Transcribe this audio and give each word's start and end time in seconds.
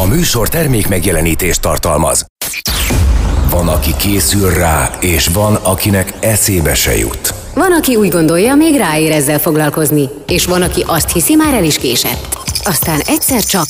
A 0.00 0.06
műsor 0.06 0.48
termék 0.48 0.88
megjelenítést 0.88 1.60
tartalmaz. 1.60 2.24
Van, 3.50 3.68
aki 3.68 3.94
készül 3.96 4.50
rá, 4.50 4.90
és 5.00 5.26
van, 5.26 5.54
akinek 5.54 6.12
eszébe 6.20 6.74
se 6.74 6.96
jut. 6.96 7.34
Van, 7.54 7.72
aki 7.72 7.96
úgy 7.96 8.08
gondolja, 8.08 8.54
még 8.54 8.76
ráér 8.76 9.12
ezzel 9.12 9.38
foglalkozni, 9.38 10.08
és 10.26 10.44
van, 10.44 10.62
aki 10.62 10.84
azt 10.86 11.12
hiszi, 11.12 11.34
már 11.34 11.54
el 11.54 11.64
is 11.64 11.78
késett. 11.78 12.38
Aztán 12.64 13.00
egyszer 13.06 13.42
csak 13.42 13.66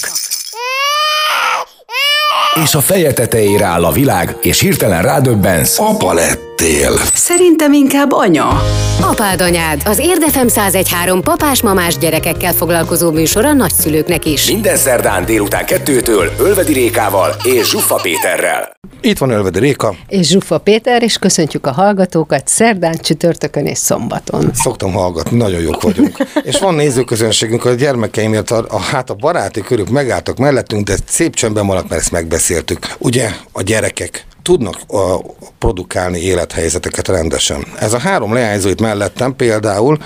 És 2.64 2.74
a 2.74 2.80
feje 2.80 3.12
tetejére 3.12 3.64
áll 3.64 3.84
a 3.84 3.92
világ, 3.92 4.36
és 4.40 4.60
hirtelen 4.60 5.02
rádöbbensz. 5.02 5.78
Apa 5.78 6.14
lettél. 6.60 6.92
Szerintem 7.14 7.72
inkább 7.72 8.12
anya. 8.12 8.62
Apád 9.00 9.40
anyád, 9.40 9.82
az 9.84 9.98
Érdefem 9.98 10.46
1013 10.46 11.22
papás-mamás 11.22 11.98
gyerekekkel 11.98 12.52
foglalkozó 12.52 13.10
műsor 13.10 13.44
a 13.44 13.52
nagyszülőknek 13.52 14.24
is. 14.24 14.50
Minden 14.50 14.76
szerdán 14.76 15.24
délután 15.24 15.66
kettőtől 15.66 16.30
Ölvedi 16.38 16.72
Rékával 16.72 17.34
és 17.44 17.70
Zsuffa 17.70 17.94
Péterrel. 17.94 18.72
Itt 19.00 19.18
van 19.18 19.30
Ölvedi 19.30 19.58
Réka. 19.58 19.94
és 20.08 20.26
Zsufa 20.26 20.58
Péter, 20.58 21.02
és 21.02 21.18
köszöntjük 21.18 21.66
a 21.66 21.72
hallgatókat 21.72 22.48
szerdán, 22.48 22.98
csütörtökön 23.00 23.66
és 23.66 23.78
szombaton. 23.78 24.50
Szoktam 24.54 24.92
hallgatni, 24.92 25.36
nagyon 25.36 25.60
jók 25.60 25.82
vagyunk. 25.82 26.16
és 26.42 26.58
van 26.58 26.74
nézőközönségünk, 26.74 27.64
a 27.64 27.70
gyermekeimért 27.70 28.50
a, 28.50 28.64
a, 28.68 28.80
hát 28.80 29.10
a 29.10 29.14
baráti 29.14 29.60
körük 29.60 29.88
megálltak 29.88 30.36
mellettünk, 30.36 30.86
de 30.86 30.94
szép 31.06 31.34
csöndben 31.34 31.64
maradt, 31.64 31.88
mert 31.88 32.00
ezt 32.00 32.12
megbeszéltük. 32.12 32.78
Ugye 32.98 33.30
a 33.52 33.62
gyerekek 33.62 34.26
tudnak 34.42 34.76
a, 34.88 35.20
produkálni 35.58 36.18
élethelyzeteket 36.18 37.08
rendesen. 37.08 37.66
Ez 37.78 37.92
a 37.92 37.98
három 37.98 38.34
leányzó 38.34 38.68
itt 38.68 38.80
mellettem 38.80 39.36
például 39.36 39.98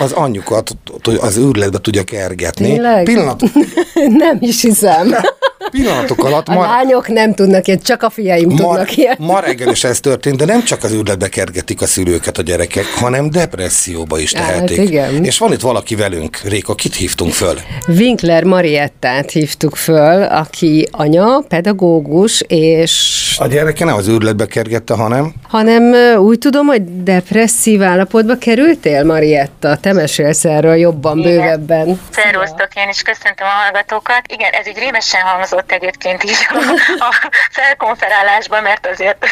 az 0.00 0.12
anyjukat 0.12 0.76
az 1.20 1.36
őrületbe 1.36 1.78
tudja 1.78 2.02
kergetni. 2.04 2.66
Tényleg? 2.66 3.04
Pillanat, 3.04 3.42
nem 4.24 4.38
is 4.40 4.62
hiszem. 4.62 5.14
pillanatok 5.70 6.24
alatt 6.24 6.48
A 6.48 6.52
ma, 6.52 6.60
lányok 6.62 7.08
nem 7.08 7.34
tudnak 7.34 7.66
ilyet, 7.66 7.82
csak 7.82 8.02
a 8.02 8.10
fiaim 8.10 8.48
ma, 8.48 8.56
tudnak 8.56 8.96
ilyet. 8.96 9.18
ma 9.18 9.40
reggel 9.40 9.68
is 9.68 9.84
ez 9.84 10.00
történt, 10.00 10.36
de 10.36 10.44
nem 10.44 10.64
csak 10.64 10.82
az 10.84 10.92
őrületbe 10.92 11.28
kergetik 11.28 11.82
a 11.82 11.86
szülőket 11.86 12.38
a 12.38 12.42
gyerekek, 12.42 12.84
hanem 12.94 13.30
depresszióba 13.30 14.18
is 14.18 14.32
Hát 14.34 14.46
tehetik. 14.46 14.78
igen. 14.78 15.24
És 15.24 15.38
van 15.38 15.52
itt 15.52 15.60
valaki 15.60 15.94
velünk, 15.94 16.36
Réka, 16.44 16.74
kit 16.74 16.94
hívtunk 16.94 17.32
föl? 17.32 17.58
Winkler 17.88 18.44
Mariettát 18.44 19.30
hívtuk 19.30 19.76
föl, 19.76 20.22
aki 20.22 20.88
anya, 20.90 21.42
pedagógus, 21.48 22.40
és 22.46 23.18
A 23.38 23.46
gyereke 23.46 23.84
nem 23.84 23.94
az 23.96 24.08
őrületbe 24.08 24.46
kergette, 24.46 24.94
hanem 24.94 25.32
hanem 25.48 25.82
úgy 26.18 26.38
tudom, 26.38 26.66
hogy 26.66 27.02
depresszív 27.02 27.82
állapotba 27.82 28.34
kerültél, 28.38 29.04
Marietta. 29.04 29.76
Te 29.76 29.92
mesélsz 29.92 30.44
erről 30.44 30.74
jobban, 30.76 31.18
Igen. 31.18 31.30
bővebben. 31.30 32.00
Szervusztok, 32.10 32.68
én 32.74 32.88
is 32.88 33.02
köszöntöm 33.02 33.46
a 33.46 33.62
hallgatókat. 33.64 34.22
Igen, 34.28 34.52
ez 34.52 34.66
így 34.66 34.78
rémesen 34.78 35.20
hangzott 35.50 35.72
egyébként 35.72 36.22
a, 36.48 37.04
a 37.04 37.30
felkonferálásban, 37.50 38.62
mert 38.62 38.86
azért 38.86 39.26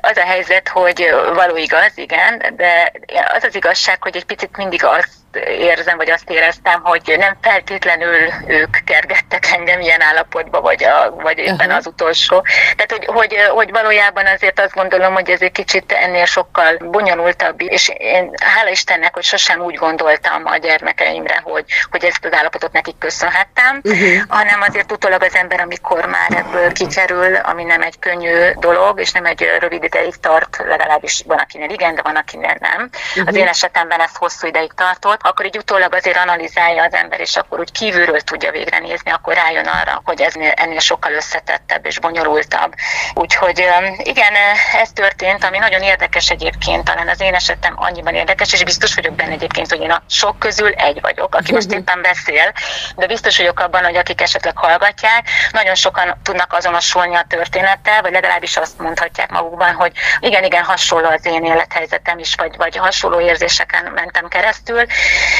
az 0.00 0.16
a 0.16 0.24
helyzet, 0.24 0.68
hogy 0.68 1.14
való 1.34 1.56
igaz, 1.56 1.92
igen, 1.94 2.42
de 2.56 2.92
az 3.36 3.44
az 3.44 3.54
igazság, 3.54 4.02
hogy 4.02 4.16
egy 4.16 4.24
picit 4.24 4.56
mindig 4.56 4.84
azt 4.84 5.21
érzem, 5.58 5.96
vagy 5.96 6.10
azt 6.10 6.30
éreztem, 6.30 6.80
hogy 6.82 7.14
nem 7.18 7.36
feltétlenül 7.42 8.32
ők 8.46 8.84
kergettek 8.84 9.46
engem 9.52 9.80
ilyen 9.80 10.02
állapotba, 10.02 10.60
vagy, 10.60 10.84
a, 10.84 11.14
vagy 11.14 11.38
éppen 11.38 11.70
az 11.70 11.86
utolsó. 11.86 12.44
Tehát, 12.76 12.92
hogy, 12.92 13.04
hogy, 13.06 13.36
hogy 13.48 13.70
valójában 13.70 14.26
azért 14.26 14.60
azt 14.60 14.74
gondolom, 14.74 15.14
hogy 15.14 15.30
ez 15.30 15.40
egy 15.40 15.52
kicsit 15.52 15.92
ennél 15.92 16.24
sokkal 16.24 16.76
bonyolultabb, 16.90 17.60
és 17.60 17.92
én 17.98 18.30
hála 18.44 18.70
Istennek, 18.70 19.14
hogy 19.14 19.22
sosem 19.22 19.60
úgy 19.60 19.74
gondoltam 19.74 20.42
a 20.44 20.56
gyermekeimre, 20.56 21.40
hogy, 21.44 21.64
hogy 21.90 22.04
ezt 22.04 22.24
az 22.24 22.32
állapotot 22.32 22.72
nekik 22.72 22.98
köszönhettem, 22.98 23.80
uh-huh. 23.84 24.22
hanem 24.28 24.60
azért 24.60 24.92
utólag 24.92 25.22
az 25.22 25.34
ember, 25.34 25.60
amikor 25.60 26.06
már 26.06 26.30
ebből 26.30 26.72
kikerül, 26.72 27.34
ami 27.34 27.64
nem 27.64 27.82
egy 27.82 27.98
könnyű 27.98 28.50
dolog, 28.58 29.00
és 29.00 29.12
nem 29.12 29.24
egy 29.24 29.48
rövid 29.58 29.84
ideig 29.84 30.14
tart, 30.16 30.62
legalábbis 30.68 31.22
van 31.26 31.38
akinél 31.38 31.70
igen, 31.70 31.94
de 31.94 32.02
van 32.02 32.16
akinél 32.16 32.56
nem. 32.60 32.90
Uh-huh. 33.10 33.28
Az 33.28 33.34
én 33.34 33.46
esetemben 33.46 34.00
ez 34.00 34.16
hosszú 34.16 34.46
ideig 34.46 34.72
tartott, 34.72 35.21
akkor 35.22 35.46
így 35.46 35.56
utólag 35.56 35.94
azért 35.94 36.16
analizálja 36.16 36.82
az 36.82 36.94
ember, 36.94 37.20
és 37.20 37.36
akkor 37.36 37.58
úgy 37.58 37.72
kívülről 37.72 38.20
tudja 38.20 38.50
végre 38.50 38.78
nézni, 38.78 39.10
akkor 39.10 39.34
rájön 39.34 39.66
arra, 39.66 40.00
hogy 40.04 40.20
ez 40.20 40.34
ennél 40.54 40.78
sokkal 40.78 41.12
összetettebb 41.12 41.86
és 41.86 41.98
bonyolultabb. 41.98 42.74
Úgyhogy 43.14 43.66
igen, 43.96 44.34
ez 44.80 44.90
történt, 44.92 45.44
ami 45.44 45.58
nagyon 45.58 45.82
érdekes 45.82 46.30
egyébként, 46.30 46.84
talán 46.84 47.08
az 47.08 47.20
én 47.20 47.34
esetem 47.34 47.74
annyiban 47.76 48.14
érdekes, 48.14 48.52
és 48.52 48.64
biztos 48.64 48.94
vagyok 48.94 49.14
benne 49.14 49.32
egyébként, 49.32 49.70
hogy 49.70 49.80
én 49.80 49.90
a 49.90 50.02
sok 50.08 50.38
közül 50.38 50.72
egy 50.72 51.00
vagyok, 51.00 51.34
aki 51.34 51.52
most 51.52 51.72
éppen 51.72 52.02
beszél, 52.02 52.52
de 52.96 53.06
biztos 53.06 53.36
vagyok 53.36 53.60
abban, 53.60 53.84
hogy 53.84 53.96
akik 53.96 54.20
esetleg 54.20 54.56
hallgatják, 54.56 55.28
nagyon 55.50 55.74
sokan 55.74 56.20
tudnak 56.22 56.52
azonosulni 56.52 57.14
a 57.14 57.24
történettel, 57.28 58.02
vagy 58.02 58.12
legalábbis 58.12 58.56
azt 58.56 58.78
mondhatják 58.78 59.30
magukban, 59.30 59.74
hogy 59.74 59.92
igen, 60.20 60.44
igen, 60.44 60.64
hasonló 60.64 61.08
az 61.08 61.26
én 61.26 61.44
élethelyzetem 61.44 62.18
is, 62.18 62.34
vagy, 62.34 62.56
vagy 62.56 62.76
hasonló 62.76 63.20
érzéseken 63.20 63.92
mentem 63.94 64.28
keresztül. 64.28 64.84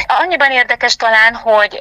Annyiban 0.07 0.51
érdekes 0.51 0.95
talán, 0.95 1.35
hogy 1.35 1.77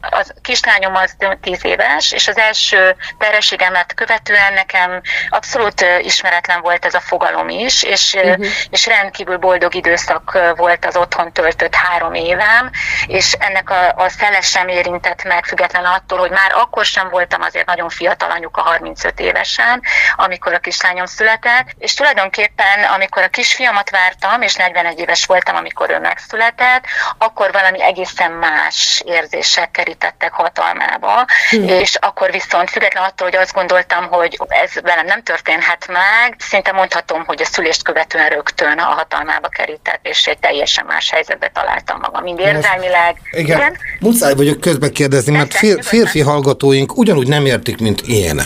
az 0.00 0.32
kislányom 0.42 0.94
az 0.94 1.16
10 1.40 1.64
éves, 1.64 2.12
és 2.12 2.28
az 2.28 2.38
első 2.38 2.96
terhességemet 3.18 3.94
követően 3.94 4.52
nekem 4.52 5.00
abszolút 5.28 5.84
ismeretlen 6.02 6.60
volt 6.60 6.84
ez 6.84 6.94
a 6.94 7.00
fogalom 7.00 7.48
is, 7.48 7.82
és, 7.82 8.14
uh-huh. 8.14 8.46
és 8.70 8.86
rendkívül 8.86 9.36
boldog 9.36 9.74
időszak 9.74 10.38
volt 10.56 10.84
az 10.84 10.96
otthon 10.96 11.32
töltött 11.32 11.74
három 11.74 12.14
évem, 12.14 12.70
és 13.06 13.32
ennek 13.32 13.70
a, 13.70 13.92
a 13.96 14.08
szele 14.08 14.40
sem 14.40 14.68
érintett 14.68 15.24
meg, 15.24 15.44
független 15.44 15.84
attól, 15.84 16.18
hogy 16.18 16.30
már 16.30 16.52
akkor 16.54 16.84
sem 16.84 17.08
voltam 17.08 17.42
azért 17.42 17.66
nagyon 17.66 17.88
fiatal 17.88 18.30
anyuka, 18.30 18.62
35 18.62 19.20
évesen, 19.20 19.82
amikor 20.16 20.52
a 20.52 20.58
kislányom 20.58 21.06
született, 21.06 21.66
és 21.78 21.94
tulajdonképpen, 21.94 22.84
amikor 22.94 23.22
a 23.22 23.28
kisfiamat 23.28 23.90
vártam, 23.90 24.42
és 24.42 24.54
41 24.54 24.98
éves 24.98 25.26
voltam, 25.26 25.56
amikor 25.56 25.90
ő 25.90 25.98
megszületett, 25.98 26.84
akkor 27.18 27.52
valami 27.52 27.82
egészen 27.82 28.32
más 28.32 29.02
érzések 29.06 29.70
kerítettek 29.70 30.32
hatalmába, 30.32 31.26
hmm. 31.50 31.68
és 31.68 31.94
akkor 32.00 32.30
viszont 32.30 32.70
független 32.70 33.04
attól, 33.04 33.28
hogy 33.28 33.38
azt 33.38 33.52
gondoltam, 33.52 34.06
hogy 34.08 34.38
ez 34.48 34.72
velem 34.82 35.06
nem 35.06 35.22
történhet 35.22 35.86
meg, 35.88 36.36
szinte 36.38 36.72
mondhatom, 36.72 37.24
hogy 37.26 37.40
a 37.42 37.44
szülést 37.44 37.82
követően 37.82 38.28
rögtön 38.28 38.78
a 38.78 38.82
hatalmába 38.84 39.48
kerített, 39.48 40.00
és 40.02 40.26
egy 40.26 40.38
teljesen 40.38 40.84
más 40.86 41.10
helyzetbe 41.10 41.50
találtam 41.54 41.98
magam, 42.00 42.22
mind 42.22 42.38
érzelmileg. 42.38 43.16
Igen. 43.30 43.58
Igen. 43.58 43.76
Muszáj 44.00 44.34
vagyok 44.34 44.60
közbe 44.60 44.90
kérdezni, 44.90 45.36
mert 45.36 45.54
fér, 45.54 45.84
férfi 45.84 46.20
hallgatóink 46.20 46.96
ugyanúgy 46.96 47.28
nem 47.28 47.46
értik, 47.46 47.78
mint 47.78 48.00
én. 48.00 48.40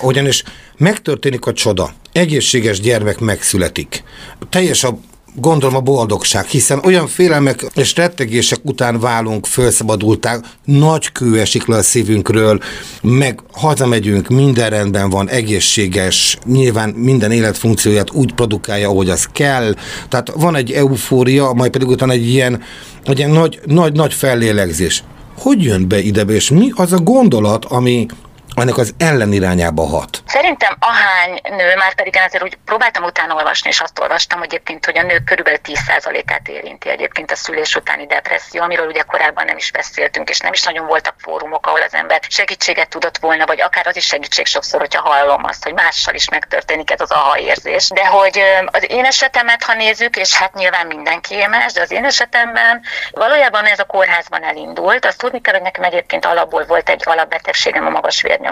Ugyanis 0.00 0.42
megtörténik 0.76 1.46
a 1.46 1.52
csoda. 1.52 1.90
Egészséges 2.12 2.80
gyermek 2.80 3.18
megszületik. 3.18 4.02
Teljes 4.50 4.84
a 4.84 4.98
gondolom 5.36 5.76
a 5.76 5.80
boldogság, 5.80 6.46
hiszen 6.46 6.80
olyan 6.84 7.06
félelmek 7.06 7.66
és 7.74 7.96
rettegések 7.96 8.58
után 8.62 9.00
válunk 9.00 9.46
felszabadulták, 9.46 10.44
nagy 10.64 11.12
kő 11.12 11.40
esik 11.40 11.66
le 11.66 11.76
a 11.76 11.82
szívünkről, 11.82 12.60
meg 13.02 13.40
hazamegyünk, 13.52 14.28
minden 14.28 14.70
rendben 14.70 15.10
van, 15.10 15.28
egészséges, 15.28 16.38
nyilván 16.44 16.88
minden 16.88 17.30
életfunkcióját 17.30 18.10
úgy 18.10 18.32
produkálja, 18.32 18.88
ahogy 18.88 19.10
az 19.10 19.28
kell, 19.32 19.74
tehát 20.08 20.32
van 20.36 20.54
egy 20.54 20.72
eufória, 20.72 21.52
majd 21.52 21.70
pedig 21.70 21.88
utána 21.88 22.12
egy 22.12 22.28
ilyen, 22.28 22.62
egy 23.04 23.18
ilyen 23.18 23.30
nagy, 23.30 23.60
nagy, 23.64 23.92
nagy 23.92 24.14
fellélegzés. 24.14 25.02
Hogy 25.38 25.62
jön 25.62 25.88
be 25.88 26.00
ide, 26.00 26.22
és 26.22 26.50
mi 26.50 26.70
az 26.74 26.92
a 26.92 26.98
gondolat, 26.98 27.64
ami 27.64 28.06
ennek 28.56 28.76
az 28.76 28.94
ellenirányába 28.98 29.86
hat? 29.86 30.22
Szerintem 30.26 30.76
ahány 30.80 31.40
nő, 31.42 31.74
már 31.76 31.94
pedig 31.94 32.14
én 32.14 32.22
azért 32.22 32.42
úgy 32.42 32.58
próbáltam 32.64 33.04
utána 33.04 33.34
olvasni, 33.34 33.68
és 33.68 33.80
azt 33.80 33.98
olvastam 33.98 34.42
egyébként, 34.42 34.84
hogy 34.84 34.98
a 34.98 35.02
nők 35.02 35.24
körülbelül 35.24 35.58
10%-át 35.64 36.48
érinti 36.48 36.88
egyébként 36.88 37.30
a 37.30 37.36
szülés 37.36 37.74
utáni 37.74 38.06
depresszió, 38.06 38.62
amiről 38.62 38.86
ugye 38.86 39.02
korábban 39.02 39.44
nem 39.44 39.56
is 39.56 39.70
beszéltünk, 39.70 40.28
és 40.28 40.38
nem 40.38 40.52
is 40.52 40.62
nagyon 40.62 40.86
voltak 40.86 41.14
fórumok, 41.18 41.66
ahol 41.66 41.80
az 41.80 41.94
ember 41.94 42.20
segítséget 42.28 42.88
tudott 42.88 43.18
volna, 43.18 43.46
vagy 43.46 43.60
akár 43.60 43.86
az 43.86 43.96
is 43.96 44.06
segítség 44.06 44.46
sokszor, 44.46 44.80
hogyha 44.80 45.08
hallom 45.08 45.44
azt, 45.44 45.64
hogy 45.64 45.72
mással 45.72 46.14
is 46.14 46.28
megtörténik 46.28 46.90
ez 46.90 47.00
az 47.00 47.10
aha 47.10 47.38
érzés. 47.38 47.88
De 47.88 48.06
hogy 48.06 48.40
az 48.66 48.90
én 48.90 49.04
esetemet, 49.04 49.62
ha 49.62 49.74
nézzük, 49.74 50.16
és 50.16 50.34
hát 50.34 50.54
nyilván 50.54 50.86
mindenki 50.86 51.46
más, 51.46 51.72
de 51.72 51.80
az 51.80 51.90
én 51.90 52.04
esetemben 52.04 52.82
valójában 53.10 53.64
ez 53.64 53.78
a 53.78 53.84
kórházban 53.84 54.44
elindult. 54.44 55.04
Azt 55.04 55.18
tudni 55.18 55.40
kell, 55.40 55.54
hogy 55.54 55.62
nekem 55.62 55.84
egyébként 55.84 56.24
alapból 56.24 56.64
volt 56.64 56.88
egy 56.88 57.02
alapbetegségem, 57.04 57.86
a 57.86 57.90
magas 57.90 58.22
vérnyomás, 58.22 58.44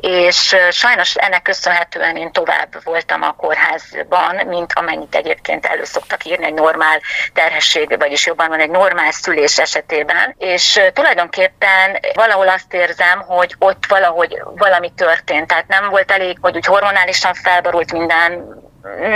és 0.00 0.56
sajnos 0.70 1.14
ennek 1.14 1.42
köszönhetően 1.42 2.16
én 2.16 2.32
tovább 2.32 2.84
voltam 2.84 3.22
a 3.22 3.32
kórházban, 3.32 4.46
mint 4.46 4.72
amennyit 4.72 5.14
egyébként 5.14 5.66
elő 5.66 5.84
szoktak 5.84 6.24
írni 6.24 6.44
egy 6.44 6.54
normál 6.54 7.00
terhesség, 7.32 7.98
vagyis 7.98 8.26
jobban 8.26 8.48
van 8.48 8.60
egy 8.60 8.70
normál 8.70 9.12
szülés 9.12 9.58
esetében, 9.58 10.34
és 10.38 10.80
tulajdonképpen 10.92 11.98
valahol 12.14 12.48
azt 12.48 12.74
érzem, 12.74 13.20
hogy 13.20 13.54
ott 13.58 13.86
valahogy 13.88 14.42
valami 14.56 14.92
történt, 14.96 15.46
tehát 15.46 15.68
nem 15.68 15.88
volt 15.88 16.10
elég, 16.10 16.38
hogy 16.40 16.56
úgy 16.56 16.66
hormonálisan 16.66 17.34
felborult 17.34 17.92
minden, 17.92 18.56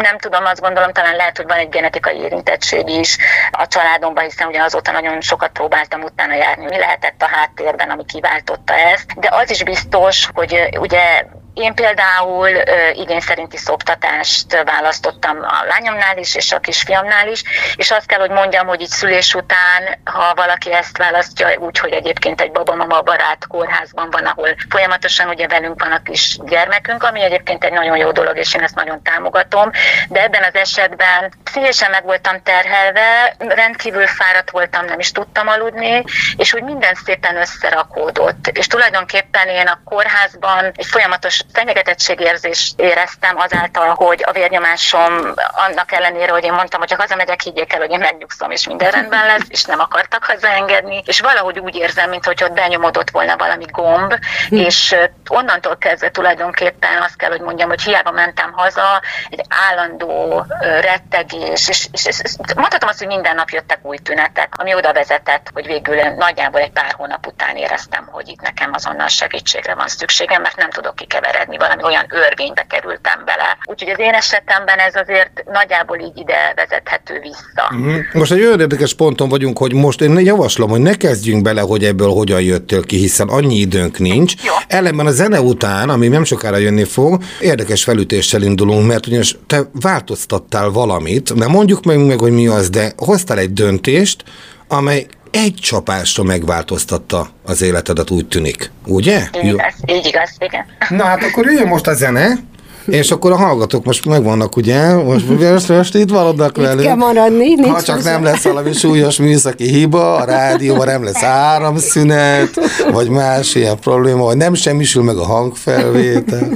nem 0.02 0.18
tudom, 0.18 0.44
azt 0.44 0.60
gondolom, 0.60 0.92
talán 0.92 1.16
lehet, 1.16 1.36
hogy 1.36 1.46
van 1.46 1.58
egy 1.58 1.68
genetikai 1.68 2.16
érintettség 2.16 2.88
is 2.88 3.18
a 3.50 3.66
családomban, 3.66 4.24
hiszen 4.24 4.48
ugye 4.48 4.62
azóta 4.62 4.92
nagyon 4.92 5.20
sokat 5.20 5.50
próbáltam 5.50 6.02
utána 6.02 6.34
járni, 6.34 6.64
mi 6.64 6.78
lehetett 6.78 7.22
a 7.22 7.26
háttérben, 7.26 7.90
ami 7.90 8.04
kiváltotta 8.04 8.74
ezt. 8.74 9.18
De 9.20 9.28
az 9.32 9.50
is 9.50 9.64
biztos, 9.64 10.28
hogy 10.34 10.68
ugye 10.78 11.24
én 11.54 11.74
például 11.74 12.48
igény 12.92 13.20
szerinti 13.20 13.56
szoptatást 13.56 14.62
választottam 14.64 15.38
a 15.40 15.64
lányomnál 15.68 16.18
is, 16.18 16.34
és 16.34 16.52
a 16.52 16.58
kisfiamnál 16.58 17.28
is, 17.28 17.42
és 17.76 17.90
azt 17.90 18.06
kell, 18.06 18.18
hogy 18.18 18.30
mondjam, 18.30 18.66
hogy 18.66 18.80
így 18.80 18.88
szülés 18.88 19.34
után, 19.34 20.00
ha 20.04 20.34
valaki 20.34 20.72
ezt 20.72 20.98
választja, 20.98 21.58
úgy, 21.58 21.78
hogy 21.78 21.92
egyébként 21.92 22.40
egy 22.40 22.52
babamama 22.52 23.02
barát 23.02 23.46
kórházban 23.46 24.10
van, 24.10 24.24
ahol 24.24 24.56
folyamatosan 24.68 25.28
ugye 25.28 25.46
velünk 25.46 25.82
van 25.82 25.92
a 25.92 26.02
kis 26.02 26.38
gyermekünk, 26.44 27.02
ami 27.02 27.22
egyébként 27.22 27.64
egy 27.64 27.72
nagyon 27.72 27.96
jó 27.96 28.12
dolog, 28.12 28.36
és 28.36 28.54
én 28.54 28.62
ezt 28.62 28.74
nagyon 28.74 29.02
támogatom, 29.02 29.70
de 30.08 30.22
ebben 30.22 30.42
az 30.42 30.54
esetben 30.54 31.32
pszichésen 31.44 31.90
meg 31.90 32.04
voltam 32.04 32.42
terhelve, 32.42 33.36
rendkívül 33.38 34.06
fáradt 34.06 34.50
voltam, 34.50 34.84
nem 34.84 34.98
is 34.98 35.12
tudtam 35.12 35.48
aludni, 35.48 36.04
és 36.36 36.54
úgy 36.54 36.62
minden 36.62 36.94
szépen 37.04 37.36
összerakódott. 37.36 38.46
És 38.46 38.66
tulajdonképpen 38.66 39.48
én 39.48 39.66
a 39.66 39.80
kórházban 39.84 40.72
egy 40.76 40.86
folyamatos 40.86 41.41
fenyegetettségérzést 41.52 42.80
éreztem 42.80 43.38
azáltal, 43.38 43.94
hogy 43.94 44.24
a 44.26 44.32
vérnyomásom 44.32 45.34
annak 45.52 45.92
ellenére, 45.92 46.32
hogy 46.32 46.44
én 46.44 46.52
mondtam, 46.52 46.80
hogy 46.80 46.90
ha 46.90 46.96
hazamegyek, 46.98 47.40
higgyék 47.40 47.72
el, 47.72 47.80
hogy 47.80 47.90
én 47.90 47.98
megnyugszom, 47.98 48.50
és 48.50 48.66
minden 48.66 48.90
rendben 48.96 49.26
lesz, 49.26 49.46
és 49.48 49.64
nem 49.64 49.80
akartak 49.80 50.24
hazaengedni, 50.24 51.02
és 51.06 51.20
valahogy 51.20 51.58
úgy 51.58 51.76
érzem, 51.76 52.10
mintha 52.10 52.32
ott 52.44 52.52
benyomodott 52.52 53.10
volna 53.10 53.36
valami 53.36 53.64
gomb, 53.70 54.14
hm. 54.48 54.56
és 54.56 54.96
onnantól 55.28 55.76
kezdve 55.76 56.10
tulajdonképpen 56.10 57.02
azt 57.02 57.16
kell, 57.16 57.30
hogy 57.30 57.40
mondjam, 57.40 57.68
hogy 57.68 57.82
hiába 57.82 58.10
mentem 58.10 58.52
haza, 58.52 59.00
egy 59.30 59.44
állandó 59.68 60.46
rettegés, 60.60 61.68
és, 61.68 61.88
és, 61.92 62.06
és, 62.06 62.20
és 62.22 62.32
mondhatom 62.54 62.88
azt, 62.88 62.98
hogy 62.98 63.06
minden 63.06 63.34
nap 63.34 63.50
jöttek 63.50 63.78
új 63.82 63.96
tünetek, 63.96 64.52
ami 64.56 64.74
oda 64.74 64.92
vezetett, 64.92 65.50
hogy 65.54 65.66
végül 65.66 65.96
nagyjából 66.02 66.60
egy 66.60 66.72
pár 66.72 66.94
hónap 66.96 67.26
után 67.26 67.56
éreztem, 67.56 68.08
hogy 68.10 68.28
itt 68.28 68.40
nekem 68.40 68.70
azonnal 68.72 69.08
segítségre 69.08 69.74
van 69.74 69.88
szükségem, 69.88 70.42
mert 70.42 70.56
nem 70.56 70.70
tudok 70.70 70.94
kikeverni 70.94 71.31
keveredni, 71.32 71.56
valami 71.56 71.82
olyan 71.82 72.06
örvénybe 72.08 72.66
kerültem 72.68 73.22
bele. 73.24 73.58
Úgyhogy 73.64 73.88
az 73.88 73.98
én 73.98 74.12
esetemben 74.12 74.78
ez 74.78 74.94
azért 74.94 75.44
nagyjából 75.52 75.98
így 75.98 76.18
ide 76.18 76.52
vezethető 76.56 77.20
vissza. 77.20 77.64
Uh-huh. 77.70 77.94
Most 78.12 78.32
egy 78.32 78.40
olyan 78.40 78.60
érdekes 78.60 78.94
ponton 78.94 79.28
vagyunk, 79.28 79.58
hogy 79.58 79.74
most 79.74 80.00
én 80.00 80.18
javaslom, 80.18 80.70
hogy 80.70 80.80
ne 80.80 80.94
kezdjünk 80.94 81.42
bele, 81.42 81.60
hogy 81.60 81.84
ebből 81.84 82.10
hogyan 82.10 82.40
jöttél 82.40 82.84
ki, 82.84 82.96
hiszen 82.96 83.28
annyi 83.28 83.56
időnk 83.56 83.98
nincs. 83.98 84.34
Jó. 84.44 84.52
Ellenben 84.68 85.06
a 85.06 85.10
zene 85.10 85.40
után, 85.40 85.88
ami 85.88 86.08
nem 86.08 86.24
sokára 86.24 86.56
jönni 86.56 86.84
fog, 86.84 87.22
érdekes 87.40 87.84
felütéssel 87.84 88.42
indulunk, 88.42 88.86
mert 88.86 89.06
ugyanis 89.06 89.36
te 89.46 89.60
változtattál 89.72 90.68
valamit, 90.68 91.34
nem 91.34 91.50
mondjuk 91.50 91.84
meg, 91.84 92.06
meg 92.06 92.18
hogy 92.18 92.32
mi 92.32 92.46
az, 92.46 92.70
de 92.70 92.92
hoztál 92.96 93.38
egy 93.38 93.52
döntést, 93.52 94.24
amely 94.68 95.06
egy 95.32 95.54
csapásra 95.54 96.22
megváltoztatta 96.22 97.28
az 97.44 97.62
életedet, 97.62 98.10
úgy 98.10 98.28
tűnik. 98.28 98.70
Ugye? 98.86 99.28
Így 99.42 99.52
igaz, 99.52 99.74
így 99.86 100.06
igaz, 100.06 100.30
igen. 100.38 100.64
Na 100.88 101.04
hát 101.04 101.22
akkor 101.22 101.44
jöjjön 101.44 101.68
most 101.68 101.86
a 101.86 101.94
zene, 101.94 102.38
és 102.86 103.10
akkor 103.10 103.32
a 103.32 103.36
hallgatók 103.36 103.84
most 103.84 104.04
megvannak, 104.04 104.56
ugye? 104.56 104.94
Most, 104.94 105.28
most, 105.28 105.68
most 105.68 105.94
itt 105.94 106.10
maradnak 106.10 106.56
velünk. 106.56 106.80
Itt 106.80 106.86
kell 106.86 106.94
maradni. 106.94 107.54
Nincs 107.54 107.66
ha 107.66 107.82
csak 107.82 108.02
nem 108.02 108.22
lesz 108.22 108.42
valami 108.42 108.72
súlyos 108.72 109.16
műszaki 109.16 109.68
hiba, 109.68 110.16
a 110.16 110.24
rádióban 110.24 110.86
nem 110.86 111.04
lesz 111.04 111.22
áramszünet, 111.22 112.50
vagy 112.92 113.08
más 113.08 113.54
ilyen 113.54 113.78
probléma, 113.78 114.24
vagy 114.24 114.36
nem 114.36 114.54
semmisül 114.54 115.02
meg 115.02 115.16
a 115.16 115.24
hangfelvétel. 115.24 116.48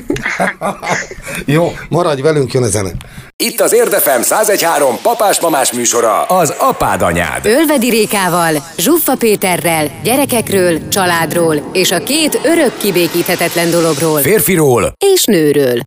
Jó, 1.44 1.72
maradj 1.88 2.22
velünk, 2.22 2.52
jön 2.52 2.62
a 2.62 2.68
zene. 2.68 2.90
Itt 3.44 3.60
az 3.60 3.72
Érdefem 3.72 4.20
1013 4.20 4.96
papás-mamás 5.02 5.72
műsora, 5.72 6.22
az 6.22 6.54
apád 6.58 7.02
anyád. 7.02 7.46
Ölvedi 7.46 7.90
Rékával, 7.90 8.54
Zsuffa 8.76 9.16
Péterrel, 9.16 9.90
gyerekekről, 10.02 10.88
családról 10.88 11.70
és 11.72 11.90
a 11.90 12.02
két 12.02 12.40
örök 12.44 12.76
kibékíthetetlen 12.76 13.70
dologról. 13.70 14.20
Férfiról 14.20 14.92
és 15.14 15.24
nőről. 15.24 15.80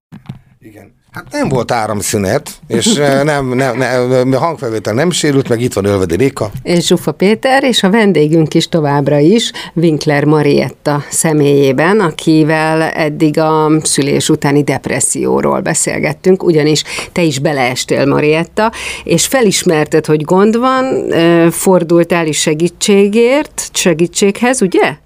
Igen. 0.59 0.98
Hát 1.11 1.25
nem 1.31 1.49
volt 1.49 1.71
áramszünet, 1.71 2.51
és 2.67 2.93
nem, 3.23 3.47
nem, 3.47 3.77
nem, 3.77 4.33
a 4.33 4.37
hangfelvétel 4.37 4.93
nem 4.93 5.11
sérült, 5.11 5.49
meg 5.49 5.61
itt 5.61 5.73
van 5.73 5.85
Ölvedi 5.85 6.15
Réka. 6.15 6.51
És 6.63 6.85
Zsufa 6.85 7.11
Péter, 7.11 7.63
és 7.63 7.83
a 7.83 7.89
vendégünk 7.89 8.53
is 8.53 8.67
továbbra 8.67 9.17
is, 9.17 9.51
Winkler 9.73 10.23
Marietta 10.23 11.03
személyében, 11.09 11.99
akivel 11.99 12.81
eddig 12.81 13.39
a 13.39 13.71
szülés 13.83 14.29
utáni 14.29 14.63
depresszióról 14.63 15.59
beszélgettünk, 15.59 16.43
ugyanis 16.43 16.83
te 17.11 17.21
is 17.21 17.39
beleestél 17.39 18.05
Marietta, 18.05 18.71
és 19.03 19.27
felismerted, 19.27 20.05
hogy 20.05 20.23
gond 20.23 20.57
van, 20.57 21.11
eh, 21.11 21.51
fordultál 21.51 22.27
is 22.27 22.39
segítségért, 22.39 23.69
segítséghez, 23.73 24.61
ugye? 24.61 24.97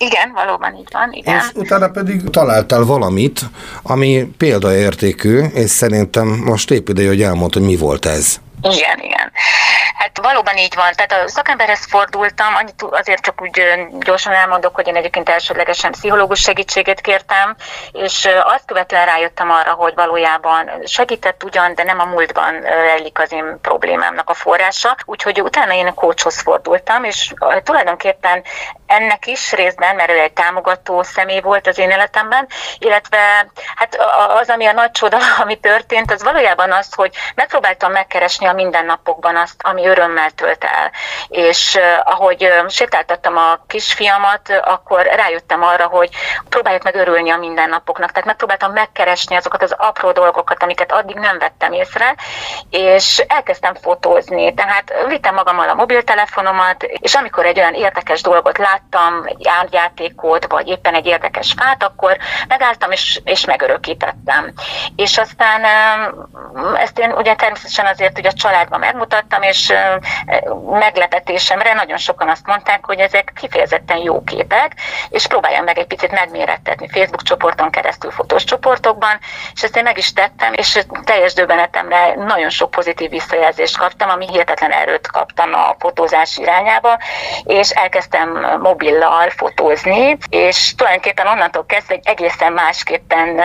Igen, 0.00 0.32
valóban 0.34 0.74
így 0.74 0.88
van, 0.92 1.12
igen. 1.12 1.36
És 1.36 1.44
utána 1.54 1.88
pedig 1.88 2.22
találtál 2.30 2.84
valamit, 2.84 3.40
ami 3.82 4.32
példaértékű, 4.36 5.38
és 5.38 5.70
szerintem 5.70 6.28
most 6.28 6.70
épp 6.70 6.88
ideje, 6.88 7.08
hogy 7.08 7.22
elmond, 7.22 7.52
hogy 7.52 7.62
mi 7.62 7.76
volt 7.76 8.06
ez. 8.06 8.40
Igen, 8.62 8.98
igen. 8.98 9.32
Hát 10.00 10.20
valóban 10.20 10.56
így 10.56 10.74
van. 10.74 10.92
Tehát 10.94 11.24
a 11.24 11.28
szakemberhez 11.28 11.86
fordultam, 11.86 12.54
annyit 12.54 12.82
azért 12.82 13.22
csak 13.22 13.42
úgy 13.42 13.62
gyorsan 13.98 14.32
elmondok, 14.32 14.74
hogy 14.74 14.86
én 14.86 14.96
egyébként 14.96 15.28
elsődlegesen 15.28 15.90
pszichológus 15.90 16.40
segítséget 16.40 17.00
kértem, 17.00 17.56
és 17.92 18.28
azt 18.42 18.64
követően 18.66 19.06
rájöttem 19.06 19.50
arra, 19.50 19.72
hogy 19.72 19.94
valójában 19.94 20.70
segített 20.84 21.44
ugyan, 21.44 21.74
de 21.74 21.82
nem 21.82 22.00
a 22.00 22.04
múltban 22.04 22.60
rejlik 22.60 23.18
az 23.18 23.32
én 23.32 23.58
problémámnak 23.62 24.30
a 24.30 24.34
forrása. 24.34 24.96
Úgyhogy 25.04 25.42
utána 25.42 25.74
én 25.74 25.86
a 25.86 25.94
coachhoz 25.94 26.40
fordultam, 26.40 27.04
és 27.04 27.32
tulajdonképpen 27.64 28.42
ennek 28.86 29.26
is 29.26 29.52
részben, 29.52 29.94
mert 29.96 30.10
ő 30.10 30.18
egy 30.18 30.32
támogató 30.32 31.02
személy 31.02 31.40
volt 31.40 31.66
az 31.66 31.78
én 31.78 31.90
életemben, 31.90 32.46
illetve 32.78 33.18
hát 33.74 33.96
az, 34.40 34.48
ami 34.48 34.66
a 34.66 34.72
nagy 34.72 34.90
csoda, 34.90 35.18
ami 35.42 35.58
történt, 35.58 36.12
az 36.12 36.22
valójában 36.22 36.72
az, 36.72 36.94
hogy 36.94 37.14
megpróbáltam 37.34 37.92
megkeresni 37.92 38.46
a 38.46 38.52
mindennapokban 38.52 39.36
azt, 39.36 39.54
ami 39.62 39.88
örömmel 39.90 40.30
tölt 40.30 40.64
el. 40.64 40.90
És 41.28 41.78
ahogy 42.04 42.52
sétáltattam 42.68 43.36
a 43.36 43.58
kisfiamat, 43.66 44.62
akkor 44.64 45.02
rájöttem 45.02 45.62
arra, 45.62 45.86
hogy 45.86 46.10
próbáljuk 46.48 46.82
meg 46.82 46.94
örülni 46.94 47.30
a 47.30 47.36
mindennapoknak. 47.36 48.10
Tehát 48.10 48.26
megpróbáltam 48.26 48.72
megkeresni 48.72 49.36
azokat 49.36 49.62
az 49.62 49.74
apró 49.78 50.12
dolgokat, 50.12 50.62
amiket 50.62 50.92
addig 50.92 51.16
nem 51.16 51.38
vettem 51.38 51.72
észre, 51.72 52.14
és 52.70 53.24
elkezdtem 53.28 53.74
fotózni. 53.74 54.54
Tehát 54.54 54.92
vittem 55.08 55.34
magammal 55.34 55.68
a 55.68 55.74
mobiltelefonomat, 55.74 56.82
és 56.82 57.14
amikor 57.14 57.46
egy 57.46 57.58
olyan 57.58 57.74
érdekes 57.74 58.22
dolgot 58.22 58.58
láttam, 58.58 59.22
egy 59.24 59.48
árgyátékot, 59.60 60.46
vagy 60.46 60.68
éppen 60.68 60.94
egy 60.94 61.06
érdekes 61.06 61.54
fát, 61.58 61.82
akkor 61.82 62.16
megálltam 62.48 62.90
és, 62.90 63.20
és 63.24 63.44
megörökítettem. 63.44 64.52
És 64.96 65.18
aztán 65.18 65.64
ezt 66.76 66.98
én 66.98 67.12
ugye 67.12 67.34
természetesen 67.34 67.86
azért 67.86 68.18
ugye 68.18 68.28
a 68.28 68.32
családban 68.32 68.80
megmutattam, 68.80 69.42
és 69.42 69.72
meglepetésemre 70.70 71.72
nagyon 71.72 71.96
sokan 71.96 72.28
azt 72.28 72.46
mondták, 72.46 72.84
hogy 72.84 72.98
ezek 72.98 73.32
kifejezetten 73.40 73.96
jó 73.96 74.22
képek, 74.22 74.72
és 75.08 75.26
próbáljam 75.26 75.64
meg 75.64 75.78
egy 75.78 75.86
picit 75.86 76.10
megmérettetni 76.12 76.88
Facebook 76.88 77.22
csoporton 77.22 77.70
keresztül, 77.70 78.10
fotós 78.10 78.44
csoportokban, 78.44 79.18
és 79.54 79.62
ezt 79.62 79.76
én 79.76 79.82
meg 79.82 79.98
is 79.98 80.12
tettem, 80.12 80.52
és 80.52 80.78
teljes 81.04 81.34
döbbenetemre 81.34 82.14
nagyon 82.14 82.50
sok 82.50 82.70
pozitív 82.70 83.10
visszajelzést 83.10 83.78
kaptam, 83.78 84.08
ami 84.08 84.26
hihetetlen 84.30 84.70
erőt 84.70 85.06
kaptam 85.06 85.54
a 85.54 85.76
fotózás 85.78 86.36
irányába, 86.36 86.98
és 87.44 87.70
elkezdtem 87.70 88.58
mobillal 88.60 89.30
fotózni, 89.30 90.16
és 90.28 90.74
tulajdonképpen 90.74 91.26
onnantól 91.26 91.66
kezdve 91.66 91.94
egy 91.94 92.06
egészen 92.06 92.52
másképpen 92.52 93.40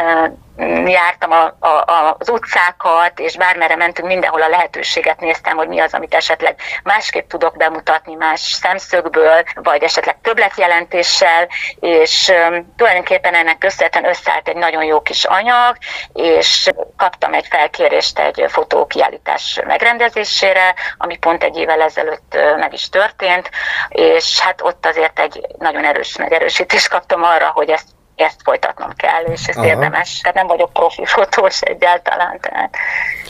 jártam 0.86 1.32
a, 1.32 1.68
a, 1.68 2.16
az 2.20 2.30
utcákat, 2.30 3.20
és 3.20 3.38
bármerre 3.38 3.76
mentünk, 3.76 4.08
mindenhol 4.08 4.42
a 4.42 4.48
lehetőséget 4.48 5.20
néztem, 5.20 5.58
hogy 5.58 5.68
mi 5.68 5.80
az, 5.80 5.94
amit 5.94 6.14
esetleg 6.14 6.60
másképp 6.84 7.30
tudok 7.30 7.58
bemutatni 7.58 8.16
más 8.16 8.40
szemszögből, 8.40 9.44
vagy 9.54 9.84
esetleg 9.84 10.18
többletjelentéssel, 10.22 11.48
és 11.80 12.28
um, 12.50 12.74
tulajdonképpen 12.76 13.34
ennek 13.34 13.58
köszönhetően 13.58 14.10
összeállt 14.10 14.48
egy 14.48 14.56
nagyon 14.56 14.84
jó 14.84 15.02
kis 15.02 15.24
anyag, 15.24 15.78
és 16.14 16.70
kaptam 16.98 17.34
egy 17.34 17.48
felkérést 17.48 18.20
egy 18.20 18.46
fotókiállítás 18.48 19.60
megrendezésére, 19.68 20.74
ami 20.98 21.18
pont 21.18 21.44
egy 21.44 21.58
évvel 21.58 21.82
ezelőtt 21.82 22.38
meg 22.58 22.74
is 22.74 22.90
történt, 22.90 23.50
és 23.90 24.40
hát 24.40 24.62
ott 24.62 24.86
azért 24.86 25.20
egy 25.20 25.42
nagyon 25.58 25.86
erős 25.86 26.18
megerősítést 26.18 26.90
kaptam 26.90 27.24
arra, 27.24 27.52
hogy 27.54 27.70
ezt 27.70 27.95
ezt 28.16 28.40
folytatnom 28.44 28.90
kell, 28.96 29.34
és 29.34 29.48
ez 29.48 29.56
Aha. 29.56 29.66
érdemes. 29.66 30.20
Tehát 30.20 30.38
nem 30.38 30.48
vagyok 30.48 30.74
profi 30.74 31.06
fotós 31.06 31.62
egyáltalán. 31.62 32.40
Tehát. 32.42 32.76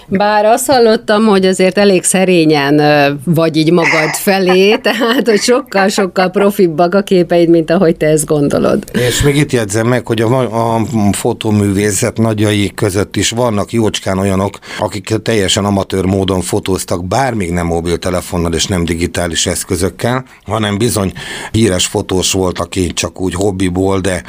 Bár 0.07 0.45
azt 0.45 0.65
hallottam, 0.65 1.25
hogy 1.25 1.45
azért 1.45 1.77
elég 1.77 2.03
szerényen 2.03 2.81
vagy 3.25 3.57
így 3.57 3.71
magad 3.71 4.09
felé, 4.09 4.75
tehát 4.81 5.27
hogy 5.27 5.41
sokkal-sokkal 5.41 6.29
profibbak 6.29 6.95
a 6.95 7.01
képeid, 7.01 7.49
mint 7.49 7.71
ahogy 7.71 7.97
te 7.97 8.07
ezt 8.07 8.25
gondolod. 8.25 8.83
És 8.91 9.21
még 9.21 9.35
itt 9.35 9.51
jegyzem 9.51 9.87
meg, 9.87 10.07
hogy 10.07 10.21
a, 10.21 10.75
a 10.75 10.81
fotóművészet 11.11 12.17
nagyai 12.17 12.71
között 12.73 13.15
is 13.15 13.29
vannak 13.29 13.71
jócskán 13.71 14.17
olyanok, 14.17 14.59
akik 14.79 15.09
teljesen 15.23 15.65
amatőr 15.65 16.05
módon 16.05 16.41
fotóztak, 16.41 17.05
bár 17.05 17.33
még 17.33 17.51
nem 17.51 17.65
mobiltelefonnal 17.65 18.53
és 18.53 18.65
nem 18.65 18.85
digitális 18.85 19.45
eszközökkel, 19.45 20.23
hanem 20.45 20.77
bizony 20.77 21.13
híres 21.51 21.85
fotós 21.85 22.31
volt, 22.31 22.59
aki 22.59 22.93
csak 22.93 23.21
úgy 23.21 23.33
hobbiból, 23.33 23.99
de 23.99 24.23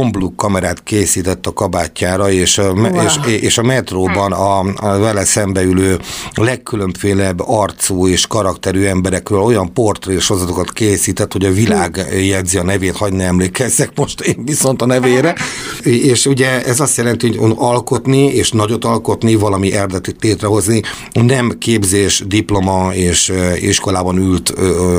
gombluk 0.00 0.36
kamerát 0.36 0.82
készített 0.82 1.46
a 1.46 1.52
kabátjára, 1.52 2.30
és, 2.30 2.56
wow. 2.56 3.02
és, 3.04 3.40
és 3.40 3.58
a 3.58 3.62
metróban 3.62 4.32
a, 4.32 4.58
a 4.58 4.98
vele 4.98 5.24
szembeülő 5.24 5.98
legkülönfélebb 6.34 7.40
arcú 7.40 8.06
és 8.06 8.26
karakterű 8.26 8.84
emberekről 8.84 9.40
olyan 9.40 9.72
portrésozatokat 9.72 10.72
készített, 10.72 11.32
hogy 11.32 11.44
a 11.44 11.52
világ 11.52 12.06
jegyzi 12.12 12.58
a 12.58 12.62
nevét, 12.62 12.96
hagyd 12.96 13.14
ne 13.14 13.24
emlékezzek 13.24 13.90
most 13.94 14.20
én 14.20 14.44
viszont 14.44 14.82
a 14.82 14.86
nevére. 14.86 15.34
És 16.12 16.26
ugye 16.26 16.64
ez 16.64 16.80
azt 16.80 16.96
jelenti, 16.96 17.36
hogy 17.36 17.52
alkotni 17.56 18.24
és 18.24 18.50
nagyot 18.50 18.84
alkotni, 18.84 19.34
valami 19.34 19.72
eredetit 19.72 20.22
létrehozni, 20.22 20.82
nem 21.12 21.52
képzés, 21.58 22.24
diploma 22.26 22.94
és 22.94 23.32
iskolában 23.60 24.16
ült 24.16 24.54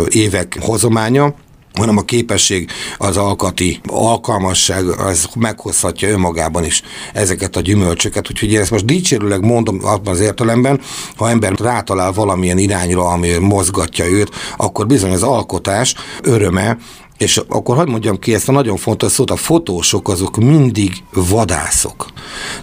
évek 0.09 0.57
hozománya, 0.61 1.33
hanem 1.73 1.97
a 1.97 2.01
képesség, 2.01 2.69
az 2.97 3.17
alkati 3.17 3.79
alkalmasság, 3.87 4.87
az 4.87 5.27
meghozhatja 5.35 6.09
önmagában 6.09 6.65
is 6.65 6.81
ezeket 7.13 7.55
a 7.55 7.61
gyümölcsöket. 7.61 8.29
Úgyhogy 8.29 8.51
én 8.51 8.59
ezt 8.59 8.71
most 8.71 8.85
dicsérőleg 8.85 9.45
mondom 9.45 9.79
abban 9.83 10.13
az 10.13 10.19
értelemben, 10.19 10.81
ha 11.15 11.29
ember 11.29 11.53
rátalál 11.59 12.11
valamilyen 12.11 12.57
irányra, 12.57 13.07
ami 13.07 13.37
mozgatja 13.37 14.05
őt, 14.05 14.29
akkor 14.57 14.87
bizony 14.87 15.11
az 15.11 15.23
alkotás 15.23 15.95
öröme 16.23 16.77
és 17.21 17.41
akkor 17.47 17.75
hagyd 17.75 17.89
mondjam 17.89 18.19
ki 18.19 18.33
ezt 18.33 18.49
a 18.49 18.51
nagyon 18.51 18.77
fontos 18.77 19.11
szót, 19.11 19.31
a 19.31 19.35
fotósok 19.35 20.09
azok 20.09 20.37
mindig 20.37 21.03
vadászok. 21.13 22.05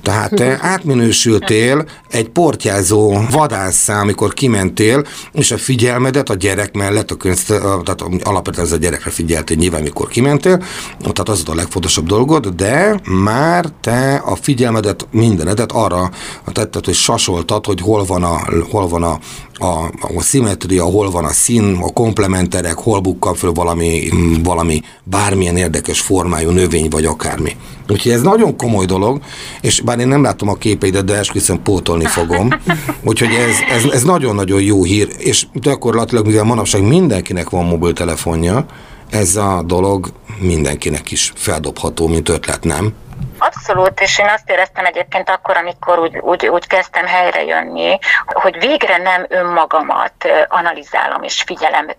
Tehát 0.03 0.35
te 0.35 0.59
átminősültél 0.73 1.85
egy 2.09 2.29
portyázó 2.29 3.21
vadászá, 3.31 4.01
amikor 4.01 4.35
kimentél, 4.35 5.05
és 5.33 5.51
a 5.51 5.59
figyelmedet 5.59 6.29
a 6.29 6.35
gyerek 6.35 6.75
mellett, 6.75 7.11
a 7.11 7.15
könyv, 7.15 7.45
tehát 7.47 8.05
alapvetően 8.23 8.67
ez 8.67 8.73
a 8.73 8.77
gyerekre 8.77 9.11
figyeltél 9.11 9.57
nyilván, 9.57 9.83
mikor 9.83 10.09
kimentél, 10.09 10.63
tehát 10.99 11.29
az 11.29 11.43
a 11.47 11.55
legfontosabb 11.55 12.07
dolgod, 12.07 12.49
de 12.49 13.01
már 13.05 13.65
te 13.81 14.15
a 14.15 14.37
figyelmedet, 14.37 15.07
mindenedet 15.11 15.73
arra 15.73 16.11
tetted, 16.53 16.85
hogy 16.85 16.95
sasoltad, 16.95 17.67
hogy 17.67 17.81
hol 17.81 18.05
van 18.05 18.23
a, 18.23 18.39
hol 18.71 18.89
van 18.89 19.03
a, 19.03 19.19
a, 19.59 19.85
a 20.17 20.23
szimetria, 20.23 20.85
hol 20.85 21.11
van 21.11 21.25
a 21.25 21.33
szín, 21.33 21.79
a 21.83 21.93
komplementerek, 21.93 22.75
hol 22.75 23.01
bukkal 23.01 23.35
föl 23.35 23.53
valami, 23.53 24.09
valami 24.43 24.83
bármilyen 25.05 25.57
érdekes 25.57 26.01
formájú 26.01 26.51
növény, 26.51 26.89
vagy 26.89 27.05
akármi. 27.05 27.57
Úgyhogy 27.89 28.13
ez 28.13 28.23
nagyon 28.23 28.57
komoly 28.57 28.85
dolog, 28.85 29.21
és 29.61 29.81
bár 29.81 29.99
én 29.99 30.09
nem 30.09 30.23
látom 30.23 30.49
a 30.49 30.55
képeidet, 30.55 31.05
de 31.05 31.15
esküszöm 31.15 31.63
pótolni 31.63 32.05
fogom. 32.05 32.49
Úgyhogy 33.09 33.35
ez, 33.35 33.55
ez, 33.77 33.93
ez 33.93 34.03
nagyon-nagyon 34.03 34.61
jó 34.63 34.85
hír, 34.85 35.09
és 35.19 35.47
gyakorlatilag, 35.53 36.27
mivel 36.27 36.45
manapság 36.45 36.83
mindenkinek 36.83 37.51
van 37.51 37.65
mobiltelefonja, 37.65 38.67
ez 39.11 39.37
a 39.37 39.63
dolog 39.67 40.13
mindenkinek 40.41 41.11
is 41.11 41.33
feldobható, 41.35 42.07
mint 42.07 42.29
ötlet, 42.29 42.65
nem? 42.65 42.93
Abszolút, 43.39 44.01
és 44.01 44.19
én 44.19 44.29
azt 44.29 44.51
éreztem 44.51 44.85
egyébként 44.85 45.31
akkor, 45.31 45.57
amikor 45.57 45.99
úgy, 45.99 46.19
úgy, 46.19 46.47
úgy 46.47 46.67
kezdtem 46.67 47.07
helyre 47.07 47.45
jönni, 47.45 47.99
hogy 48.27 48.59
végre 48.59 48.97
nem 48.97 49.27
önmagamat 49.29 50.29
analizálom 50.49 51.23
és 51.23 51.43
figyelem 51.43 51.91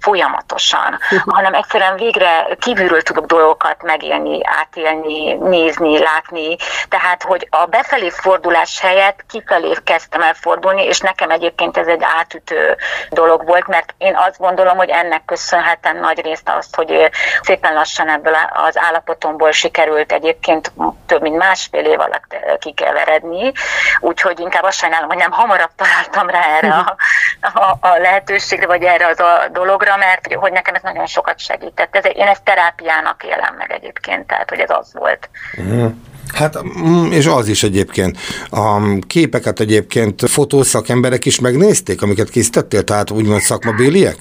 folyamatosan, 0.00 0.98
hanem 1.26 1.54
egyszerűen 1.54 1.96
végre 1.96 2.46
kívülről 2.58 3.02
tudok 3.02 3.26
dolgokat 3.26 3.82
megélni, 3.82 4.40
átélni, 4.42 5.32
nézni, 5.34 5.98
látni. 5.98 6.56
Tehát, 6.88 7.22
hogy 7.22 7.48
a 7.50 7.66
befelé 7.66 8.10
fordulás 8.10 8.80
helyett 8.80 9.24
kifelé 9.28 9.76
kezdtem 9.84 10.22
el 10.22 10.34
fordulni, 10.34 10.84
és 10.84 11.00
nekem 11.00 11.30
egyébként 11.30 11.76
ez 11.76 11.86
egy 11.86 12.02
átütő 12.18 12.76
dolog 13.10 13.46
volt, 13.46 13.66
mert 13.66 13.94
én 13.98 14.16
azt 14.16 14.38
gondolom, 14.38 14.76
hogy 14.76 14.88
ennek 14.88 15.24
köszönhetem 15.24 15.98
nagy 15.98 16.20
részt 16.20 16.48
azt, 16.48 16.76
hogy 16.76 17.10
szépen 17.42 17.74
lassan 17.74 18.08
ebből 18.08 18.34
az 18.52 18.78
állapotomból 18.78 19.50
sikerült 19.50 20.12
egyébként 20.12 20.72
több 21.06 21.22
mint 21.22 21.36
másfél 21.36 21.84
év 21.84 22.00
alatt 22.00 22.36
kikeveredni, 22.58 23.52
úgyhogy 24.00 24.40
inkább 24.40 24.62
azt 24.62 24.78
sajnálom, 24.78 25.08
hogy 25.08 25.16
nem 25.16 25.30
hamarabb 25.30 25.70
találtam 25.76 26.28
rá 26.28 26.56
erre 26.56 26.74
a, 26.74 26.96
a, 27.40 27.76
a 27.80 27.98
lehetőségre, 27.98 28.66
vagy 28.66 28.82
erre 28.82 29.06
az 29.06 29.20
a 29.20 29.48
dologra, 29.52 29.89
számomra, 29.90 30.06
mert 30.06 30.34
hogy 30.34 30.52
nekem 30.52 30.74
ez 30.74 30.82
nagyon 30.82 31.06
sokat 31.06 31.38
segített. 31.38 31.96
Ez, 31.96 32.04
én 32.14 32.26
ezt 32.26 32.44
terápiának 32.44 33.22
élem 33.24 33.54
meg 33.58 33.72
egyébként, 33.72 34.26
tehát 34.26 34.50
hogy 34.50 34.58
ez 34.58 34.70
az 34.70 34.92
volt. 34.92 35.28
Mm. 35.60 35.86
Hát, 36.34 36.62
mm, 36.78 37.12
és 37.12 37.26
az 37.26 37.48
is 37.48 37.62
egyébként. 37.62 38.18
A 38.50 38.80
képeket 39.06 39.60
egyébként 39.60 40.28
fotószakemberek 40.28 41.24
is 41.24 41.40
megnézték, 41.40 42.02
amiket 42.02 42.30
készítettél, 42.30 42.84
tehát 42.84 43.10
úgymond 43.10 43.40
szakmabéliek? 43.40 44.16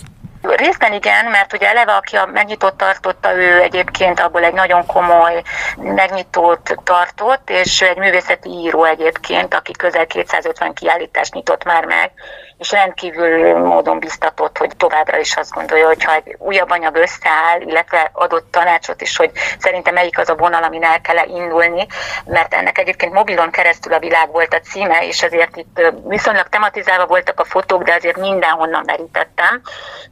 Részben 0.59 0.93
igen, 0.93 1.25
mert 1.25 1.53
ugye 1.53 1.67
eleve, 1.67 1.91
aki 1.91 2.15
a 2.15 2.25
megnyitót 2.25 2.73
tartotta, 2.73 3.35
ő 3.35 3.61
egyébként 3.61 4.19
abból 4.19 4.43
egy 4.43 4.53
nagyon 4.53 4.85
komoly 4.85 5.41
megnyitót 5.77 6.75
tartott, 6.83 7.49
és 7.49 7.81
egy 7.81 7.97
művészeti 7.97 8.49
író 8.49 8.83
egyébként, 8.83 9.53
aki 9.53 9.71
közel 9.71 10.05
250 10.05 10.73
kiállítást 10.73 11.33
nyitott 11.33 11.63
már 11.63 11.85
meg, 11.85 12.11
és 12.59 12.71
rendkívül 12.71 13.57
módon 13.57 13.99
biztatott, 13.99 14.57
hogy 14.57 14.71
továbbra 14.77 15.17
is 15.17 15.35
azt 15.35 15.51
gondolja, 15.51 15.87
hogy 15.87 16.03
ha 16.03 16.13
egy 16.13 16.35
újabb 16.39 16.69
anyag 16.69 16.95
összeáll, 16.95 17.61
illetve 17.61 18.09
adott 18.13 18.51
tanácsot 18.51 19.01
is, 19.01 19.17
hogy 19.17 19.31
szerintem 19.59 19.93
melyik 19.93 20.19
az 20.19 20.29
a 20.29 20.35
vonal, 20.35 20.63
amin 20.63 20.83
el 20.83 21.01
kell 21.01 21.27
indulni, 21.27 21.87
mert 22.25 22.53
ennek 22.53 22.77
egyébként 22.77 23.13
mobilon 23.13 23.51
keresztül 23.51 23.93
a 23.93 23.99
világ 23.99 24.31
volt 24.31 24.53
a 24.53 24.59
címe, 24.59 25.05
és 25.07 25.23
ezért 25.23 25.55
itt 25.55 25.81
viszonylag 26.07 26.47
tematizálva 26.47 27.05
voltak 27.05 27.39
a 27.39 27.45
fotók, 27.45 27.83
de 27.83 27.93
azért 27.93 28.17
mindenhonnan 28.17 28.83
merítettem. 28.85 29.61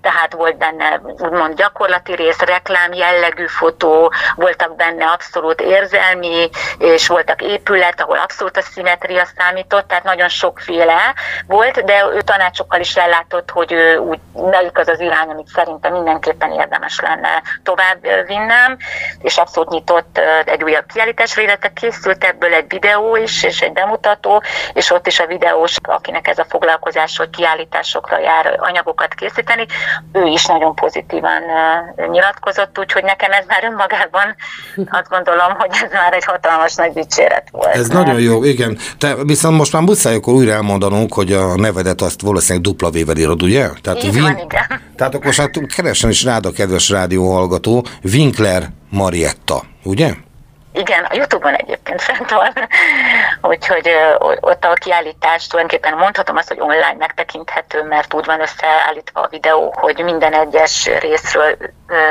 Tehát 0.02 0.34
volt 0.38 0.58
benne 0.58 1.02
úgymond 1.04 1.56
gyakorlati 1.56 2.16
rész, 2.16 2.40
reklám 2.40 2.94
jellegű 2.94 3.46
fotó, 3.46 4.12
voltak 4.36 4.76
benne 4.76 5.06
abszolút 5.06 5.62
érzelmi, 5.62 6.50
és 6.78 7.08
voltak 7.08 7.42
épület, 7.42 8.02
ahol 8.02 8.18
abszolút 8.18 8.58
a 8.58 8.62
szimetria 8.62 9.26
számított, 9.38 9.88
tehát 9.88 10.04
nagyon 10.04 10.30
sokféle 10.30 11.14
volt, 11.48 11.84
de 11.84 12.06
ő 12.14 12.22
tanácsokkal 12.22 12.80
is 12.80 12.96
ellátott, 12.96 13.50
hogy 13.52 13.72
ő 13.72 13.98
úgy, 13.98 14.20
melyik 14.34 14.78
az 14.78 14.88
az 14.88 15.00
irány, 15.00 15.30
amit 15.30 15.48
szerintem 15.48 15.94
mindenképpen 15.94 16.52
érdemes 16.52 17.00
lenne 17.00 17.42
tovább 17.64 18.26
vinnem, 18.28 18.78
és 19.22 19.38
abszolút 19.38 19.70
nyitott 19.70 20.20
egy 20.46 20.64
újabb 20.64 20.86
kiállításra, 20.94 21.42
illetve 21.42 21.74
készült 21.74 22.24
ebből 22.24 22.54
egy 22.54 22.66
videó 22.68 23.16
is, 23.16 23.44
és 23.44 23.62
egy 23.62 23.74
bemutató, 23.74 24.44
és 24.74 24.92
ott 24.92 25.08
is 25.08 25.20
a 25.20 25.26
videós, 25.26 25.76
akinek 25.82 26.28
ez 26.28 26.38
a 26.38 26.46
foglalkozás, 26.50 27.18
hogy 27.18 27.30
kiállításokra 27.30 28.20
jár 28.20 28.56
anyagokat 28.60 29.14
készíteni, 29.14 29.66
ő 30.14 30.26
is 30.28 30.46
nagyon 30.46 30.76
pozitívan 30.76 31.42
nyilatkozott, 32.12 32.80
úgyhogy 32.80 33.04
nekem 33.04 33.32
ez 33.32 33.46
már 33.48 33.64
önmagában 33.64 34.36
azt 35.00 35.10
gondolom, 35.10 35.54
hogy 35.58 35.70
ez 35.72 35.92
már 35.92 36.14
egy 36.14 36.26
hatalmas 36.26 36.76
nagy 36.76 36.92
dicséret 36.94 37.48
volt. 37.52 37.76
Ez 37.76 37.88
nagyon 37.88 38.20
jó, 38.20 38.44
igen. 38.44 38.78
Te 38.98 39.16
viszont 39.24 39.58
most 39.58 39.74
már 39.74 39.82
muszáj 39.82 40.16
akkor 40.16 40.34
újra 40.34 40.52
elmondanunk, 40.52 41.14
hogy 41.14 41.32
a 41.34 41.56
nevedet 41.56 42.02
azt 42.02 42.22
valószínűleg 42.22 42.64
dupla 42.64 42.90
vével 42.90 43.18
írod, 43.18 43.44
ugye? 43.44 43.70
Tehát, 43.82 44.04
Így 44.04 44.14
Vin... 44.14 44.22
van, 44.22 44.38
igen. 44.38 44.82
Tehát 44.96 45.14
akkor 45.14 45.26
most 45.26 45.40
hát 45.40 45.74
keressen 45.76 46.10
is 46.10 46.24
rád 46.24 46.46
a 46.46 46.52
kedves 46.52 46.90
rádióhallgató, 46.90 47.86
Winkler 48.04 48.64
Marietta, 48.90 49.64
ugye? 49.84 50.14
Igen, 50.78 51.04
a 51.04 51.16
Youtube-on 51.16 51.54
egyébként 51.54 52.02
fent 52.02 52.30
van, 52.32 52.54
úgyhogy 53.52 53.90
ott 54.40 54.64
a 54.64 54.74
kiállítás 54.74 55.48
tulajdonképpen 55.48 55.98
mondhatom 55.98 56.36
azt, 56.36 56.48
hogy 56.48 56.60
online 56.60 56.96
megtekinthető, 56.98 57.84
mert 57.84 58.14
úgy 58.14 58.26
van 58.26 58.42
összeállítva 58.42 59.22
a 59.22 59.28
videó, 59.28 59.74
hogy 59.78 60.04
minden 60.04 60.34
egyes 60.34 60.90
részről 61.00 61.58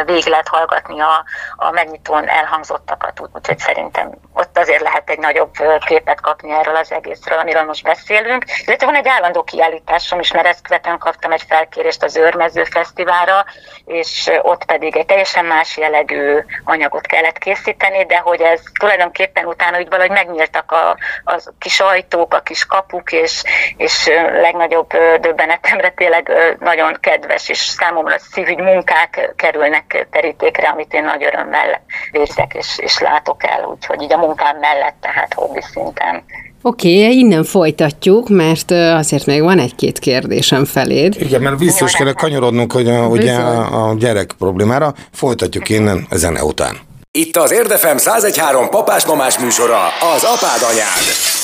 végig 0.05 0.27
lehet 0.27 0.49
hallgatni 0.49 1.01
a, 1.01 1.25
a 1.57 1.71
megnyitón 1.71 2.29
elhangzottakat, 2.29 3.21
úgyhogy 3.33 3.59
szerintem 3.59 4.11
ott 4.33 4.59
azért 4.59 4.83
lehet 4.83 5.11
egy 5.11 5.19
nagyobb 5.19 5.53
képet 5.87 6.21
kapni 6.21 6.51
erről 6.51 6.77
az 6.77 6.93
egészről, 6.93 7.39
amiről 7.39 7.63
most 7.63 7.83
beszélünk. 7.83 8.45
Illetve 8.67 8.87
van 8.87 8.95
egy 8.95 9.09
állandó 9.09 9.43
kiállításom 9.43 10.21
is, 10.21 10.33
mert 10.33 10.47
ezt 10.47 10.63
követően 10.63 10.99
kaptam 10.99 11.33
egy 11.33 11.45
felkérést 11.49 12.03
az 12.03 12.17
Őrmező 12.17 12.65
Fesztiválra, 12.65 13.45
és 13.85 14.31
ott 14.43 14.65
pedig 14.65 14.97
egy 14.97 15.07
teljesen 15.07 15.45
más 15.45 15.77
jellegű 15.77 16.39
anyagot 16.65 17.07
kellett 17.07 17.39
készíteni, 17.39 18.07
de 18.07 18.19
hogy 18.19 18.41
ez 18.41 18.61
tulajdonképpen 18.79 19.45
utána 19.45 19.79
úgy 19.79 19.89
valahogy 19.89 20.11
megnyíltak 20.11 20.73
a, 20.73 20.97
a 21.25 21.43
kis 21.59 21.81
ajtók, 21.81 22.35
a 22.35 22.41
kis 22.41 22.67
kapuk, 22.67 23.13
és, 23.13 23.43
és 23.77 24.07
legnagyobb 24.41 24.93
döbbenetemre 25.21 25.91
tényleg 25.91 26.31
nagyon 26.59 26.97
kedves 27.01 27.49
és 27.49 27.59
számomra 27.59 28.19
szívügy 28.19 28.59
munkák 28.59 29.33
kerül 29.37 29.65
kerülnek 29.67 30.09
terítékre, 30.11 30.69
amit 30.69 30.93
én 30.93 31.05
nagy 31.05 31.25
örömmel 31.25 31.83
végzek 32.11 32.55
és, 32.55 32.67
és 32.77 32.99
látok 32.99 33.45
el, 33.45 33.69
úgyhogy 33.75 34.03
így 34.03 34.13
a 34.13 34.17
munkám 34.17 34.59
mellett, 34.59 34.97
tehát 35.01 35.35
hobbi 35.35 35.61
szinten. 35.73 36.25
Oké, 36.63 37.03
okay, 37.03 37.19
innen 37.19 37.45
folytatjuk, 37.45 38.29
mert 38.29 38.71
azért 38.71 39.27
még 39.27 39.43
van 39.43 39.59
egy-két 39.59 39.99
kérdésem 39.99 40.65
feléd. 40.65 41.17
Igen, 41.19 41.43
mert 41.43 41.59
vissza 41.59 41.85
is 41.85 41.93
kell 41.93 42.13
kanyarodnunk, 42.13 42.73
hogy 42.73 42.89
a, 42.89 43.07
ugye 43.07 43.35
a 43.35 43.95
gyerek 43.99 44.31
problémára. 44.39 44.95
Folytatjuk 45.13 45.69
innen 45.69 46.07
a 46.11 46.17
zene 46.17 46.45
után. 46.45 46.77
Itt 47.11 47.37
az 47.37 47.53
Érdefem 47.53 47.97
1013 47.97 48.69
papás-mamás 48.69 49.39
műsora, 49.39 49.85
az 50.15 50.25
apád 50.25 50.63
anyád 50.71 51.35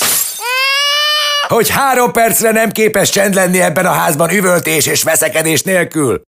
hogy 1.52 1.68
három 1.70 2.12
percre 2.12 2.50
nem 2.50 2.70
képes 2.70 3.10
csend 3.10 3.34
lenni 3.34 3.60
ebben 3.60 3.86
a 3.86 3.90
házban 3.90 4.30
üvöltés 4.30 4.86
és 4.86 5.02
veszekedés 5.02 5.62
nélkül. 5.62 6.22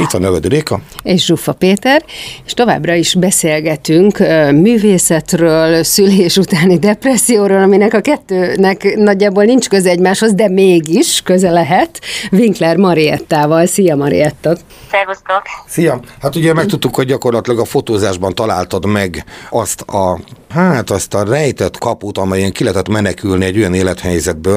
Itt 0.00 0.10
van 0.10 0.20
Növedi 0.20 0.48
Réka. 0.48 0.80
És 1.02 1.24
Zsuffa 1.24 1.52
Péter, 1.52 2.04
és 2.46 2.54
továbbra 2.54 2.94
is 2.94 3.14
beszélgetünk 3.14 4.18
művészetről, 4.50 5.82
szülés 5.82 6.36
utáni 6.36 6.78
depresszióról, 6.78 7.62
aminek 7.62 7.94
a 7.94 8.00
kettőnek 8.00 8.94
nagyjából 8.96 9.44
nincs 9.44 9.68
köze 9.68 9.90
egymáshoz, 9.90 10.34
de 10.34 10.48
mégis 10.48 11.22
köze 11.24 11.50
lehet. 11.50 12.00
Winkler 12.32 12.76
Mariettával. 12.76 13.66
Szia 13.66 13.96
Marietta! 13.96 14.56
Szervusztok! 14.90 15.42
Szia! 15.66 16.00
Hát 16.20 16.36
ugye 16.36 16.52
megtudtuk, 16.52 16.94
hogy 16.94 17.06
gyakorlatilag 17.06 17.58
a 17.58 17.64
fotózásban 17.64 18.34
találtad 18.34 18.86
meg 18.86 19.24
azt 19.50 19.80
a 19.80 20.18
hát 20.54 20.90
azt 20.90 21.14
a 21.14 21.24
rejtett 21.24 21.78
kaput, 21.78 22.18
amelyen 22.18 22.52
ki 22.52 22.64
lehetett 22.64 22.88
menekülni 22.88 23.44
egy 23.44 23.58
olyan 23.58 23.74
élethelyzetből, 23.74 24.53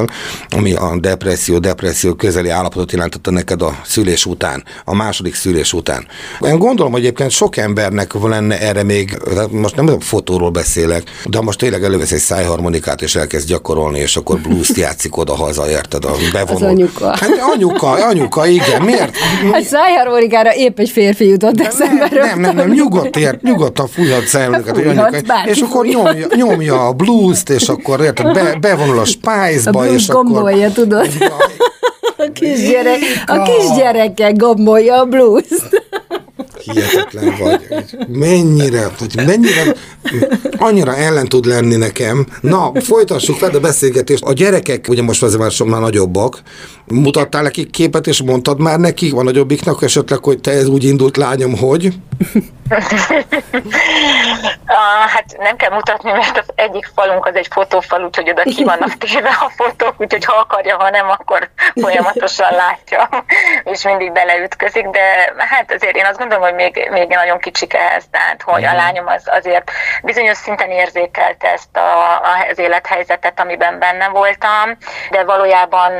ami 0.50 0.74
a 0.74 0.98
depresszió, 1.00 1.58
depresszió 1.58 2.14
közeli 2.14 2.50
állapotot 2.50 2.92
jelentette 2.92 3.32
neked 3.32 3.62
a 3.62 3.80
szülés 3.86 4.26
után, 4.26 4.64
a 4.86 4.96
második 4.96 5.36
szülés 5.36 5.74
után. 5.74 6.08
Én 6.42 6.58
gondolom, 6.58 6.92
hogy 6.92 7.02
egyébként 7.02 7.32
sok 7.32 7.58
embernek 7.58 8.14
lenne 8.14 8.60
erre 8.60 8.84
még, 8.84 9.18
most 9.52 9.76
nem 9.76 9.88
a 9.88 10.00
fotóról 10.00 10.50
beszélek, 10.50 11.04
de 11.26 11.42
most 11.42 11.60
tényleg 11.60 11.84
elővesz 11.84 12.12
egy 12.12 12.20
szájharmonikát 12.20 13.02
és 13.02 13.16
elkezd 13.16 13.48
gyakorolni, 13.48 14.00
és 14.00 14.16
akkor 14.16 14.40
blues 14.40 14.72
játszik 14.76 15.18
oda-haza, 15.18 15.70
érted? 15.70 16.06
A 16.06 16.12
bevonul. 16.34 16.64
Az 16.64 16.72
anyuka. 16.72 17.08
Hát 17.08 17.30
anyuka, 17.56 17.90
anyuka, 17.92 18.48
igen. 18.48 18.82
Miért? 18.82 19.18
Hát 19.52 19.64
szájharmonikára 19.64 20.56
épp 20.56 20.80
egy 20.80 20.90
férfi 20.90 21.28
jutott 21.28 21.60
eszembe. 21.60 22.08
Nem, 22.12 22.28
nem, 22.28 22.40
nem, 22.40 22.56
nem, 22.56 22.70
nyugodt, 22.70 23.18
ért, 23.18 23.42
nyugodtan 23.42 23.88
fújhat 23.88 24.26
szájharmonikát, 24.26 25.46
és 25.46 25.60
akkor 25.60 25.86
nyomja, 25.86 26.28
nyomja 26.36 26.88
a 26.88 26.92
blues-t, 26.92 27.50
és 27.50 27.68
akkor 27.68 28.02
érted, 28.02 28.34
be, 28.34 28.58
bevonul 28.62 29.00
a 29.00 29.06
spice-ba, 29.28 29.80
a 29.80 29.88
és 29.88 30.08
gombolja, 30.08 30.68
akkor... 30.68 30.72
tudod? 30.72 31.08
A 32.20 32.32
kisgyerek, 32.32 33.00
a 33.26 33.42
kisgyerekkel 33.42 34.34
gombolja 34.34 35.00
a 35.00 35.06
blues-t 35.06 35.88
hihetetlen 36.74 37.36
vagy. 37.40 37.86
Mennyire, 38.08 38.92
hogy 39.00 39.16
mennyire, 39.26 39.76
annyira 40.58 40.96
ellen 40.96 41.28
tud 41.28 41.46
lenni 41.46 41.76
nekem. 41.76 42.28
Na, 42.42 42.72
folytassuk 42.76 43.36
fel 43.36 43.50
a 43.50 43.60
beszélgetést. 43.60 44.24
A 44.24 44.34
gyerekek, 44.34 44.86
ugye 44.90 45.02
most 45.02 45.24
azért 45.24 45.42
már 45.42 45.52
sokkal 45.52 45.80
nagyobbak, 45.80 46.42
mutattál 46.88 47.42
nekik 47.42 47.72
képet, 47.72 48.08
és 48.08 48.22
mondtad 48.22 48.60
már 48.60 48.80
nekik, 48.80 49.14
a 49.14 49.24
nagyobbiknak 49.24 49.82
esetleg, 49.82 50.24
hogy 50.24 50.42
te 50.42 50.52
ez 50.52 50.68
úgy 50.68 50.84
indult 50.84 51.18
lányom, 51.18 51.58
hogy? 51.58 51.90
ah, 54.66 55.08
hát 55.08 55.38
nem 55.38 55.56
kell 55.56 55.70
mutatni, 55.70 56.12
mert 56.12 56.38
az 56.38 56.46
egyik 56.56 56.90
falunk 56.96 57.26
az 57.26 57.36
egy 57.36 57.48
fotófal, 57.50 58.04
úgyhogy 58.04 58.30
oda 58.30 58.42
ki 58.42 58.64
vannak 58.64 58.98
téve 59.04 59.30
a 59.30 59.50
fotók, 59.56 59.94
úgyhogy 59.98 60.26
ha 60.26 60.36
akarja, 60.36 60.78
ha 60.78 60.90
nem, 60.90 61.10
akkor 61.10 61.50
folyamatosan 61.76 62.52
látja, 62.52 63.10
és 63.64 63.84
mindig 63.84 64.12
beleütközik, 64.12 64.88
de 64.88 65.34
hát 65.38 65.74
azért 65.74 65.96
én 65.96 66.06
azt 66.06 66.18
gondolom, 66.18 66.44
hogy 66.44 66.54
még, 66.54 66.88
még 66.92 67.08
nagyon 67.08 67.40
kicsik 67.40 67.74
ehhez, 67.74 68.04
tehát 68.12 68.42
hogy 68.42 68.64
a 68.64 68.68
mhm. 68.68 68.78
lányom 68.78 69.08
az 69.08 69.24
azért 69.26 69.72
bizonyos 70.04 70.38
szinten 70.38 70.70
érzékelte 70.70 71.52
ezt 71.52 71.78
a, 71.78 72.22
az 72.52 72.60
élethelyzetet, 72.60 73.40
amiben 73.40 73.80
benne 73.80 74.08
voltam, 74.08 74.78
de 75.12 75.24
valójában 75.24 75.92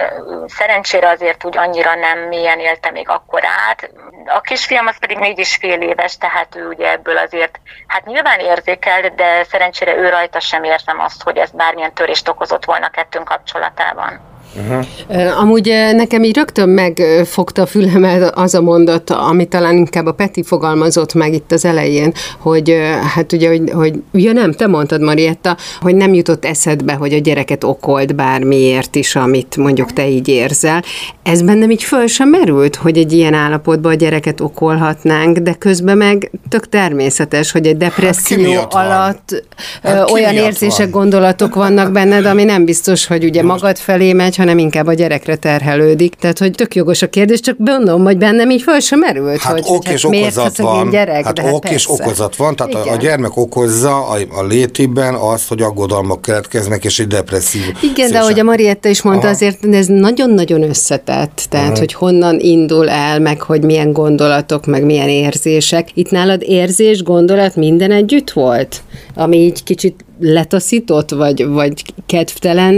szerencsére 0.48 0.77
azért 1.04 1.46
úgy 1.46 1.58
annyira 1.58 1.96
nem 1.96 2.20
mélyen 2.20 2.60
élte 2.60 2.92
még 2.92 3.10
akkor 3.10 3.42
át. 3.70 3.90
A 4.26 4.42
kisfiam 4.42 4.88
az 4.88 5.00
pedig 5.00 5.18
négy 5.18 5.40
és 5.40 5.56
fél 5.56 5.82
éves, 5.82 6.18
tehát 6.18 6.56
ő 6.56 6.68
ugye 6.68 6.92
ebből 6.92 7.18
azért, 7.18 7.60
hát 7.88 8.06
nyilván 8.06 8.40
érzékel, 8.40 9.10
de 9.10 9.44
szerencsére 9.44 9.96
ő 9.96 10.10
rajta 10.10 10.40
sem 10.40 10.64
érzem 10.64 11.00
azt, 11.00 11.24
hogy 11.24 11.38
ez 11.38 11.52
bármilyen 11.52 11.94
törést 11.94 12.28
okozott 12.28 12.66
volna 12.66 12.90
kettőnk 12.90 13.28
kapcsolatában. 13.28 14.37
Uh-huh. 14.58 15.40
Amúgy 15.40 15.74
nekem 15.96 16.24
így 16.24 16.36
rögtön 16.36 16.70
megfogta 16.70 17.62
a 17.62 17.66
fülemet 17.66 18.32
az 18.36 18.54
a 18.54 18.62
mondat, 18.62 19.10
ami 19.10 19.46
talán 19.46 19.78
inkább 19.78 20.06
a 20.06 20.12
Peti 20.12 20.44
fogalmazott 20.44 21.14
meg 21.14 21.34
itt 21.34 21.52
az 21.52 21.66
elején, 21.66 22.14
hogy 22.40 22.78
hát 23.16 23.34
ugye, 23.34 23.50
hogy, 23.50 23.72
hogy 23.74 23.94
ja 24.12 24.32
nem, 24.32 24.52
te 24.52 24.68
mondtad 24.68 25.02
Marietta, 25.02 25.58
hogy 25.82 25.96
nem 25.96 26.14
jutott 26.14 26.46
eszedbe, 26.46 26.94
hogy 26.94 27.14
a 27.14 27.18
gyereket 27.18 27.64
okolt 27.64 28.16
bármiért 28.16 28.96
is, 28.96 29.16
amit 29.16 29.58
mondjuk 29.58 29.94
te 29.94 30.10
így 30.10 30.28
érzel. 30.28 30.84
Ez 31.24 31.42
bennem 31.42 31.72
így 31.72 31.84
föl 31.84 32.08
sem 32.08 32.30
merült, 32.30 32.76
hogy 32.76 32.98
egy 32.98 33.14
ilyen 33.14 33.34
állapotban 33.34 33.92
a 33.92 33.96
gyereket 33.96 34.42
okolhatnánk, 34.42 35.38
de 35.38 35.54
közben 35.54 35.98
meg 35.98 36.32
tök 36.50 36.70
természetes, 36.70 37.52
hogy 37.52 37.68
egy 37.68 37.78
depresszió 37.78 38.54
hát 38.54 38.74
alatt 38.74 39.44
hát 39.84 40.12
olyan 40.12 40.34
érzések, 40.34 40.90
van? 40.92 41.02
gondolatok 41.02 41.56
vannak 41.56 41.92
benned, 41.92 42.26
ami 42.26 42.44
nem 42.44 42.66
biztos, 42.66 43.08
hogy 43.08 43.24
ugye 43.24 43.44
magad 43.44 43.78
felé 43.78 44.14
megy, 44.14 44.36
hanem 44.48 44.64
inkább 44.64 44.88
a 44.88 44.94
gyerekre 44.94 45.36
terhelődik. 45.36 46.16
Tehát, 46.16 46.38
hogy 46.38 46.52
tök 46.52 46.76
jogos 46.76 47.02
a 47.02 47.10
kérdés, 47.10 47.40
csak 47.40 47.56
gondolom, 47.60 48.04
hogy 48.04 48.18
bennem 48.18 48.50
így 48.50 48.62
föl 48.62 48.80
sem 48.80 49.00
merült, 49.00 49.42
hát 49.42 49.54
hogy, 49.54 49.64
ok 49.66 49.90
és 49.90 50.04
hát 50.04 50.14
okozat 50.14 50.58
van. 50.58 50.90
Gyerek, 50.90 51.26
hát 51.26 51.40
ok 51.40 51.66
hát 51.66 51.74
és 51.74 51.90
okozat 51.90 52.36
van, 52.36 52.56
tehát 52.56 52.74
a, 52.74 52.92
a 52.92 52.96
gyermek 52.96 53.38
okozza 53.38 54.08
a, 54.08 54.18
a 54.30 54.44
létében 54.44 55.14
azt, 55.14 55.48
hogy 55.48 55.62
aggodalmak 55.62 56.22
keletkeznek, 56.22 56.86
és 56.86 57.00
egy 57.00 57.08
depresszív. 57.08 57.62
Igen, 57.82 57.96
szésen. 57.96 58.12
de 58.12 58.20
ahogy 58.20 58.40
a 58.40 58.44
Marietta 58.44 58.90
is 58.90 59.02
mondta, 59.02 59.26
Aha. 59.26 59.36
azért 59.36 59.66
ez 59.66 59.88
nagyon-nagyon 59.88 60.64
összetett, 60.64 61.46
tehát, 61.50 61.70
Aha. 61.70 61.80
hogy 61.80 61.94
honnan 61.94 62.40
indul 62.40 62.90
el, 62.90 63.20
meg 63.20 63.42
hogy 63.42 63.64
milyen 63.64 63.92
gondolatok, 63.92 64.66
meg 64.66 64.84
milyen 64.84 65.10
érzések. 65.10 65.90
Itt 65.94 66.10
nálad 66.10 66.42
érzés, 66.42 67.04
gondolat, 67.04 67.56
minden 67.56 67.92
együtt 67.92 68.32
volt? 68.32 68.82
Ami 69.16 69.38
így 69.38 69.64
kicsit 69.64 70.06
letaszított, 70.20 71.10
vagy, 71.10 71.48
vagy 71.48 71.74
kedvtelen 72.08 72.74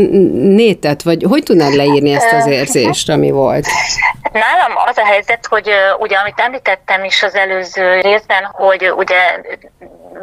nétet, 0.56 1.04
vagy 1.04 1.24
hogy 1.30 1.44
tudnád 1.44 1.74
leírni 1.74 2.12
ezt 2.12 2.32
az 2.32 2.48
érzést, 2.48 3.10
ami 3.10 3.32
volt? 3.32 3.66
Nálam 4.32 4.72
az 4.86 4.98
a 4.98 5.06
helyzet, 5.06 5.46
hogy 5.46 5.70
ugye, 6.00 6.18
amit 6.18 6.40
említettem 6.40 7.04
is 7.04 7.24
az 7.24 7.36
előző 7.36 8.02
részben, 8.02 8.44
hogy 8.44 8.92
ugye 8.96 9.18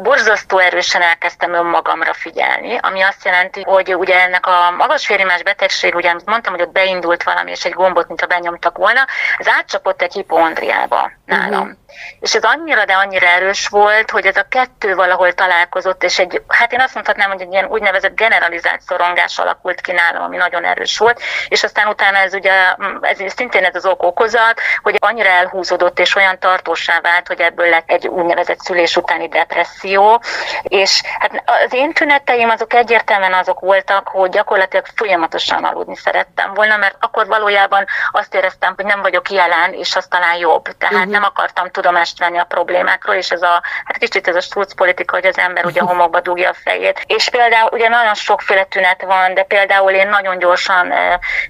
borzasztó 0.03 0.57
erősen 0.57 1.01
elkezdtem 1.01 1.53
önmagamra 1.53 2.13
figyelni, 2.13 2.77
ami 2.81 3.01
azt 3.01 3.25
jelenti, 3.25 3.61
hogy 3.61 3.95
ugye 3.95 4.21
ennek 4.21 4.45
a 4.45 4.71
magas 4.77 5.07
vérimás 5.07 5.43
betegség, 5.43 5.95
ugye 5.95 6.09
amit 6.09 6.25
mondtam, 6.25 6.53
hogy 6.53 6.61
ott 6.61 6.71
beindult 6.71 7.23
valami, 7.23 7.51
és 7.51 7.65
egy 7.65 7.73
gombot, 7.73 8.07
mint 8.07 8.21
a 8.21 8.25
benyomtak 8.25 8.77
volna, 8.77 9.05
ez 9.37 9.47
átcsapott 9.57 10.01
egy 10.01 10.13
hipondriába 10.13 11.11
nálam. 11.25 11.61
Uh-huh. 11.61 11.77
És 12.19 12.35
ez 12.35 12.43
annyira, 12.43 12.85
de 12.85 12.93
annyira 12.93 13.27
erős 13.27 13.67
volt, 13.67 14.11
hogy 14.11 14.25
ez 14.25 14.35
a 14.35 14.45
kettő 14.49 14.95
valahol 14.95 15.33
találkozott, 15.33 16.03
és 16.03 16.19
egy, 16.19 16.41
hát 16.47 16.73
én 16.73 16.79
azt 16.79 16.93
mondhatnám, 16.93 17.29
hogy 17.29 17.41
egy 17.41 17.51
ilyen 17.51 17.65
úgynevezett 17.65 18.15
generalizált 18.15 18.81
szorongás 18.81 19.37
alakult 19.37 19.81
ki 19.81 19.91
nálam, 19.91 20.23
ami 20.23 20.37
nagyon 20.37 20.65
erős 20.65 20.97
volt, 20.97 21.21
és 21.47 21.63
aztán 21.63 21.87
utána 21.87 22.17
ez 22.17 22.33
ugye, 22.33 22.53
ez 23.01 23.33
szintén 23.35 23.63
ez 23.63 23.75
az 23.75 23.85
ok 23.85 24.03
okozat, 24.03 24.59
hogy 24.81 24.97
annyira 24.99 25.29
elhúzódott 25.29 25.99
és 25.99 26.15
olyan 26.15 26.39
tartósá 26.39 26.99
vált, 27.01 27.27
hogy 27.27 27.39
ebből 27.39 27.69
lett 27.69 27.89
egy 27.89 28.07
úgynevezett 28.07 28.59
szülés 28.59 28.95
utáni 28.95 29.27
depresszió, 29.27 30.21
és 30.61 31.01
hát 31.19 31.43
az 31.45 31.73
én 31.73 31.93
tüneteim 31.93 32.49
azok 32.49 32.73
egyértelműen 32.73 33.33
azok 33.33 33.59
voltak, 33.59 34.07
hogy 34.07 34.29
gyakorlatilag 34.29 34.85
folyamatosan 34.95 35.63
aludni 35.63 35.95
szerettem 35.95 36.53
volna, 36.53 36.77
mert 36.77 36.95
akkor 36.99 37.27
valójában 37.27 37.85
azt 38.11 38.33
éreztem, 38.33 38.73
hogy 38.75 38.85
nem 38.85 39.01
vagyok 39.01 39.31
jelen, 39.31 39.73
és 39.73 39.95
az 39.95 40.07
talán 40.09 40.37
jobb. 40.37 40.63
Tehát 40.77 40.95
uh-huh. 40.95 41.11
nem 41.11 41.23
akartam 41.23 41.71
tudomást 41.77 42.19
venni 42.19 42.37
a 42.37 42.43
problémákról, 42.43 43.15
és 43.15 43.29
ez 43.31 43.41
a, 43.41 43.61
hát 43.85 43.97
kicsit 43.97 44.27
ez 44.27 44.35
a 44.35 44.41
struc 44.41 44.73
politika, 44.73 45.15
hogy 45.15 45.25
az 45.25 45.37
ember 45.37 45.65
ugye 45.65 45.81
homokba 45.81 46.19
dugja 46.19 46.49
a 46.49 46.53
fejét. 46.63 47.03
És 47.05 47.29
például 47.29 47.69
ugye 47.71 47.87
nagyon 47.87 48.13
sokféle 48.13 48.63
tünet 48.63 49.01
van, 49.01 49.33
de 49.33 49.43
például 49.43 49.91
én 49.91 50.09
nagyon 50.09 50.39
gyorsan 50.39 50.93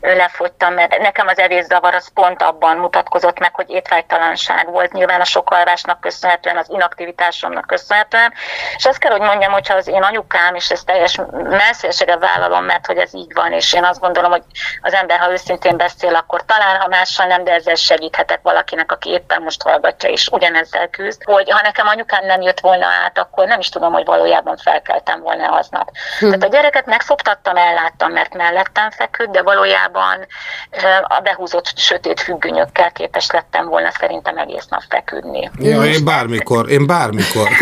lefogytam, 0.02 0.74
mert 0.74 0.98
nekem 0.98 1.28
az 1.28 1.40
evészavar 1.40 1.94
az 1.94 2.08
pont 2.14 2.42
abban 2.42 2.78
mutatkozott 2.78 3.40
meg, 3.40 3.56
hogy 3.56 3.70
étvágytalanság 3.70 4.70
volt. 4.70 4.92
Nyilván 4.92 5.22
a 5.22 5.26
sok 5.26 5.50
alvásnak 5.50 6.02
köszönhetően, 6.02 6.58
az 6.58 6.70
inaktivitásomnak 6.70 7.68
köszönhetően. 7.68 8.34
És 8.76 8.86
azt 8.86 8.98
kell, 8.98 9.12
hogy 9.12 9.22
mondjam, 9.22 9.52
hogyha 9.52 9.76
az 9.76 9.88
én 9.88 10.04
anyukám, 10.04 10.56
és 10.56 10.72
ezt 10.72 10.86
teljes 10.86 11.20
messzélséggel 11.44 12.18
vállalom, 12.18 12.64
mert 12.64 12.86
hogy 12.86 12.98
ez 12.98 13.14
így 13.14 13.34
van, 13.34 13.52
és 13.52 13.74
én 13.74 13.84
azt 13.84 14.00
gondolom, 14.00 14.32
hogy 14.32 14.44
az 14.82 14.94
ember, 14.94 15.20
ha 15.20 15.32
őszintén 15.32 15.78
beszél, 15.78 16.16
akkor 16.16 16.46
talán, 16.46 16.80
ha 16.80 16.88
mással 16.88 17.26
nem, 17.26 17.44
de 17.44 17.54
ezzel 17.54 17.76
segíthetek 17.76 18.40
valakinek, 18.42 18.92
aki 18.92 19.10
éppen 19.10 19.42
most 19.42 19.62
hallgatja, 19.62 20.10
és 20.18 20.28
ugyanezzel 20.28 20.88
küzd, 20.88 21.24
hogy 21.24 21.52
ha 21.52 21.62
nekem 21.64 21.88
anyukám 21.88 22.26
nem 22.26 22.42
jött 22.42 22.60
volna 22.60 22.86
át, 22.86 23.18
akkor 23.18 23.48
nem 23.48 23.60
is 23.60 23.70
tudom, 23.70 23.94
hogy 23.94 24.06
valójában 24.06 24.58
felkeltem 24.58 25.22
volna 25.22 25.52
aznap. 25.52 25.92
Hm. 26.20 26.26
Tehát 26.26 26.44
a 26.44 26.48
gyereket 26.48 26.86
megszoptattam, 26.86 27.56
elláttam, 27.56 28.12
mert 28.12 28.34
mellettem 28.34 28.92
feküdt, 28.92 29.32
de 29.32 29.42
valójában 29.42 30.18
a 31.08 31.20
behúzott 31.20 31.72
sötét 31.76 32.20
függönyökkel 32.20 32.92
képes 32.92 33.32
lettem 33.32 33.68
volna 33.68 33.92
szerintem 34.00 34.38
egész 34.38 34.68
nap 34.70 34.84
feküdni. 34.90 35.52
Ja, 35.60 35.84
én 35.84 36.06
bármikor, 36.06 36.70
én 36.70 36.88
bármikor. 36.88 37.50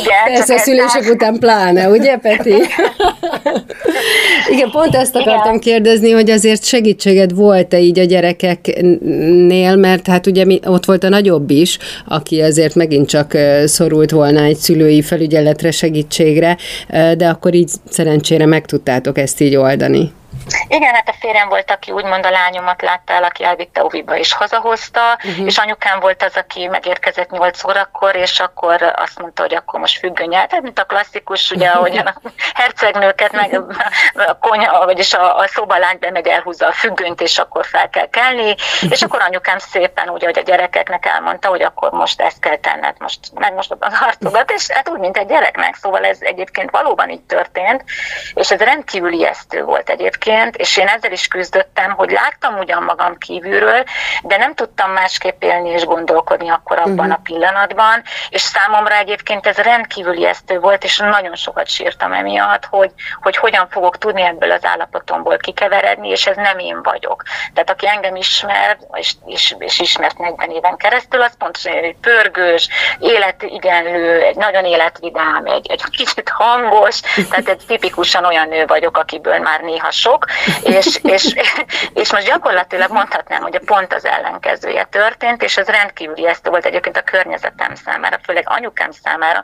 Igen. 0.00 0.24
Persze 0.24 0.54
a 0.54 0.58
szülések 0.58 1.10
után 1.10 1.38
pláne, 1.38 1.88
ugye 1.88 2.16
Peti? 2.16 2.54
Igen, 4.52 4.70
pont 4.70 4.94
ezt 4.94 5.16
akartam 5.16 5.54
Igen. 5.54 5.60
kérdezni, 5.60 6.10
hogy 6.10 6.30
azért 6.30 6.64
segítséged 6.64 7.34
volt-e 7.34 7.78
így 7.78 7.98
a 7.98 8.04
gyerekeknél, 8.04 9.76
mert 9.76 10.06
hát 10.06 10.26
ugye 10.26 10.44
mi, 10.44 10.60
ott 10.66 10.84
volt 10.84 11.03
a 11.04 11.08
nagyobb 11.08 11.50
is, 11.50 11.78
aki 12.06 12.40
azért 12.40 12.74
megint 12.74 13.08
csak 13.08 13.36
szorult 13.64 14.10
volna 14.10 14.42
egy 14.42 14.56
szülői 14.56 15.02
felügyeletre, 15.02 15.70
segítségre, 15.70 16.56
de 17.16 17.28
akkor 17.28 17.54
így 17.54 17.70
szerencsére 17.88 18.46
meg 18.46 18.66
tudtátok 18.66 19.18
ezt 19.18 19.40
így 19.40 19.56
oldani. 19.56 20.12
Igen, 20.68 20.94
hát 20.94 21.08
a 21.08 21.14
férjem 21.20 21.48
volt, 21.48 21.70
aki 21.70 21.90
úgymond 21.90 22.26
a 22.26 22.30
lányomat 22.30 22.82
látta 22.82 23.12
el, 23.12 23.24
aki 23.24 23.44
elvitte 23.44 23.84
óviba 23.84 24.16
és 24.16 24.32
hazahozta, 24.32 25.18
uh-huh. 25.24 25.46
és 25.46 25.58
anyukám 25.58 26.00
volt 26.00 26.22
az, 26.22 26.36
aki 26.36 26.66
megérkezett 26.66 27.30
8 27.30 27.64
órakor, 27.64 28.16
és 28.16 28.40
akkor 28.40 28.94
azt 28.96 29.18
mondta, 29.18 29.42
hogy 29.42 29.54
akkor 29.54 29.80
most 29.80 29.98
függöny 29.98 30.34
el. 30.34 30.46
Tehát, 30.46 30.64
mint 30.64 30.78
a 30.78 30.84
klasszikus, 30.84 31.50
ugye, 31.50 31.68
ahogyan 31.76 32.06
a 32.06 32.20
hercegnőket, 32.54 33.32
meg 33.32 33.60
a 34.14 34.38
konya, 34.38 34.84
vagyis 34.84 35.14
a, 35.14 35.38
a 35.38 35.46
szobalány 35.46 35.98
bemegy, 35.98 36.26
elhúzza 36.26 36.66
a 36.66 36.72
függönyt, 36.72 37.20
és 37.20 37.38
akkor 37.38 37.66
fel 37.66 37.88
kell 37.88 38.08
kelni, 38.08 38.54
és 38.90 39.02
akkor 39.02 39.20
anyukám 39.20 39.58
szépen, 39.58 40.08
ugye, 40.08 40.26
hogy 40.26 40.38
a 40.38 40.42
gyerekeknek 40.42 41.06
elmondta, 41.06 41.48
hogy 41.48 41.62
akkor 41.62 41.90
most 41.90 42.20
ezt 42.20 42.40
kell 42.40 42.56
tenned, 42.56 42.94
most 42.98 43.18
megmostod 43.34 43.78
az 43.80 43.94
arcodat, 44.00 44.50
és 44.50 44.70
hát 44.70 44.88
úgy, 44.88 44.98
mint 44.98 45.16
egy 45.16 45.26
gyereknek, 45.26 45.74
szóval 45.74 46.04
ez 46.04 46.18
egyébként 46.20 46.70
valóban 46.70 47.10
így 47.10 47.22
történt, 47.22 47.84
és 48.34 48.50
ez 48.50 48.60
rendkívül 48.60 49.12
ijesztő 49.12 49.62
volt 49.62 49.90
egyébként, 49.90 50.32
egyébként, 50.34 50.56
és 50.56 50.76
én 50.76 50.86
ezzel 50.86 51.12
is 51.12 51.28
küzdöttem, 51.28 51.90
hogy 51.90 52.10
láttam 52.10 52.58
ugyan 52.58 52.82
magam 52.82 53.18
kívülről, 53.18 53.84
de 54.22 54.36
nem 54.36 54.54
tudtam 54.54 54.90
másképp 54.90 55.42
élni 55.42 55.68
és 55.68 55.84
gondolkodni 55.84 56.48
akkor 56.48 56.78
abban 56.78 56.98
uh-huh. 56.98 57.12
a 57.12 57.20
pillanatban, 57.22 58.02
és 58.28 58.40
számomra 58.40 58.94
egyébként 58.94 59.46
ez 59.46 59.56
rendkívül 59.56 60.16
ijesztő 60.16 60.58
volt, 60.58 60.84
és 60.84 60.98
nagyon 60.98 61.34
sokat 61.34 61.68
sírtam 61.68 62.12
emiatt, 62.12 62.64
hogy, 62.64 62.90
hogy 63.22 63.36
hogyan 63.36 63.68
fogok 63.70 63.98
tudni 63.98 64.22
ebből 64.22 64.50
az 64.50 64.64
állapotomból 64.64 65.36
kikeveredni, 65.36 66.08
és 66.08 66.26
ez 66.26 66.36
nem 66.36 66.58
én 66.58 66.82
vagyok. 66.82 67.22
Tehát 67.54 67.70
aki 67.70 67.88
engem 67.88 68.16
ismer, 68.16 68.78
és, 68.92 69.12
és, 69.26 69.54
és 69.58 69.80
ismert 69.80 70.18
40 70.18 70.50
éven 70.50 70.76
keresztül, 70.76 71.22
az 71.22 71.36
pontosan 71.38 71.72
egy 71.72 71.96
pörgős, 72.00 72.68
életigenlő, 72.98 74.20
egy 74.20 74.36
nagyon 74.36 74.64
életvidám, 74.64 75.46
egy, 75.46 75.70
egy 75.70 75.82
kicsit 75.90 76.28
hangos, 76.28 77.00
tehát 77.30 77.48
egy 77.48 77.62
tipikusan 77.66 78.24
olyan 78.24 78.48
nő 78.48 78.64
vagyok, 78.66 78.96
akiből 78.96 79.38
már 79.38 79.60
néha 79.60 79.90
sok, 79.90 80.23
és, 80.62 80.98
és, 81.02 81.34
és 81.94 82.12
most 82.12 82.26
gyakorlatilag 82.26 82.90
mondhatnám, 82.90 83.42
hogy 83.42 83.54
a 83.54 83.60
pont 83.64 83.94
az 83.94 84.04
ellenkezője 84.04 84.84
történt, 84.84 85.42
és 85.42 85.56
ez 85.56 85.66
rendkívül 85.66 86.16
ijesztő 86.16 86.50
volt 86.50 86.66
egyébként 86.66 86.96
a 86.96 87.02
környezetem 87.02 87.74
számára, 87.74 88.18
főleg 88.24 88.44
anyukám 88.46 88.90
számára, 88.90 89.42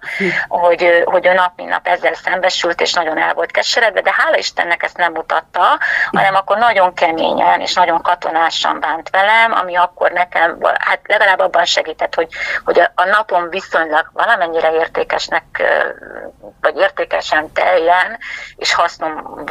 hogy, 0.49 1.03
hogy 1.05 1.27
ő 1.27 1.33
nap, 1.33 1.53
mint 1.57 1.69
nap 1.69 1.87
ezzel 1.87 2.15
szembesült, 2.15 2.81
és 2.81 2.93
nagyon 2.93 3.19
el 3.19 3.35
volt 3.35 3.51
keseredve, 3.51 4.01
de 4.01 4.15
hála 4.17 4.37
Istennek 4.37 4.83
ezt 4.83 4.97
nem 4.97 5.13
mutatta, 5.13 5.79
hanem 6.13 6.35
akkor 6.35 6.59
nagyon 6.59 6.95
keményen 6.95 7.61
és 7.61 7.75
nagyon 7.75 8.03
katonásan 8.03 8.81
bánt 8.81 9.11
velem, 9.11 9.53
ami 9.53 9.77
akkor 9.77 10.11
nekem, 10.11 10.59
hát 10.79 11.01
legalább 11.07 11.39
abban 11.39 11.65
segített, 11.65 12.15
hogy, 12.15 12.29
hogy 12.65 12.81
a, 12.81 12.93
a 12.95 13.05
napom 13.05 13.49
viszonylag 13.49 14.11
valamennyire 14.13 14.73
értékesnek, 14.73 15.45
vagy 16.61 16.77
értékesen 16.77 17.53
teljen, 17.53 18.19
és 18.57 18.75
hasznom 18.75 19.45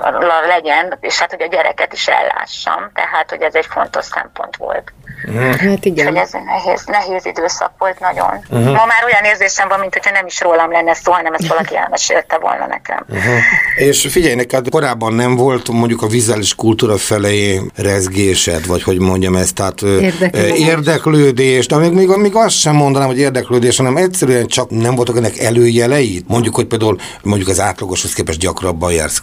legyen, 0.47 0.97
és 0.99 1.18
hát, 1.19 1.31
hogy 1.31 1.41
a 1.41 1.47
gyereket 1.47 1.93
is 1.93 2.07
ellássam, 2.07 2.91
tehát, 2.93 3.29
hogy 3.29 3.41
ez 3.41 3.55
egy 3.55 3.65
fontos 3.65 4.05
szempont 4.05 4.55
volt. 4.55 4.91
Uh-huh. 5.29 5.55
Hát 5.55 5.85
igen. 5.85 6.07
Hogy 6.07 6.15
ez 6.15 6.29
egy 6.33 6.43
nehéz, 6.43 6.83
nehéz 6.85 7.25
időszak 7.25 7.71
volt 7.77 7.99
nagyon. 7.99 8.33
Uh-huh. 8.49 8.65
Ma 8.65 8.85
már 8.85 9.03
olyan 9.05 9.23
érzésem 9.23 9.67
van, 9.67 9.79
mint 9.79 9.93
hogyha 9.93 10.11
nem 10.11 10.25
is 10.25 10.41
rólam 10.41 10.71
lenne 10.71 10.93
szó, 10.93 11.11
hanem 11.11 11.33
ezt 11.33 11.47
valaki 11.47 11.75
elmesélte 11.83 12.37
volna 12.37 12.67
nekem. 12.67 13.05
Uh-huh. 13.09 13.33
És 13.75 14.07
figyelj, 14.11 14.35
neked 14.35 14.69
korábban 14.69 15.13
nem 15.13 15.35
volt 15.35 15.69
mondjuk 15.71 16.01
a 16.01 16.07
vizuális 16.07 16.55
kultúra 16.55 16.97
felé 16.97 17.61
rezgésed, 17.75 18.67
vagy 18.67 18.83
hogy 18.83 18.99
mondjam 18.99 19.35
ezt, 19.35 19.55
tehát 19.55 19.81
érdeklődés, 19.81 20.59
érdeklődés 20.59 21.67
de 21.67 21.77
még, 21.77 21.91
még, 21.91 22.07
még 22.07 22.35
azt 22.35 22.55
sem 22.55 22.75
mondanám, 22.75 23.07
hogy 23.07 23.19
érdeklődés, 23.19 23.77
hanem 23.77 23.97
egyszerűen 23.97 24.47
csak 24.47 24.69
nem 24.69 24.95
voltak 24.95 25.17
ennek 25.17 25.37
előjelei. 25.37 26.23
Mondjuk, 26.27 26.55
hogy 26.55 26.65
például 26.65 26.97
mondjuk 27.23 27.49
az 27.49 27.59
átlagoshoz 27.59 28.13
képest 28.13 28.39
gyakrabban 28.39 28.91
jársz 28.91 29.21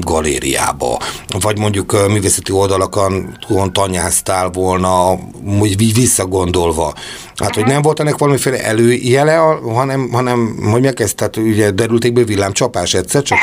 galériába, 0.00 0.98
vagy 1.40 1.58
mondjuk 1.58 2.08
művészeti 2.08 2.52
oldalakon 2.52 3.38
tanyáztál 3.72 4.50
volna, 4.50 5.18
úgy 5.46 5.94
visszagondolva. 5.94 6.94
Hát, 7.36 7.54
hogy 7.54 7.64
nem 7.64 7.82
volt 7.82 8.00
ennek 8.00 8.18
valamiféle 8.18 8.64
előjele, 8.64 9.34
hanem, 9.74 10.08
hanem 10.12 10.58
hogy 10.70 10.82
megkezdett, 10.82 11.36
ugye 11.36 11.70
derültékből 11.70 12.24
villámcsapás 12.24 12.94
egyszer 12.94 13.22
csak? 13.22 13.38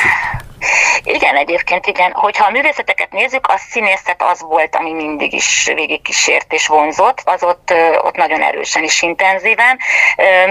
Igen, 1.04 1.36
egyébként 1.36 1.88
igen. 1.88 2.12
Hogyha 2.12 2.46
a 2.46 2.52
művészeteket 2.52 3.12
nézzük, 3.12 3.48
a 3.48 3.58
színészet 3.58 4.22
az 4.22 4.42
volt, 4.42 4.76
ami 4.76 4.94
mindig 4.94 5.34
is 5.34 5.72
végigkísért 5.76 6.54
és 6.54 6.68
vonzott, 6.68 7.22
az 7.26 7.44
ott, 7.44 7.74
ott 8.02 8.16
nagyon 8.16 8.42
erősen 8.42 8.84
és 8.84 9.02
intenzíven. 9.02 9.80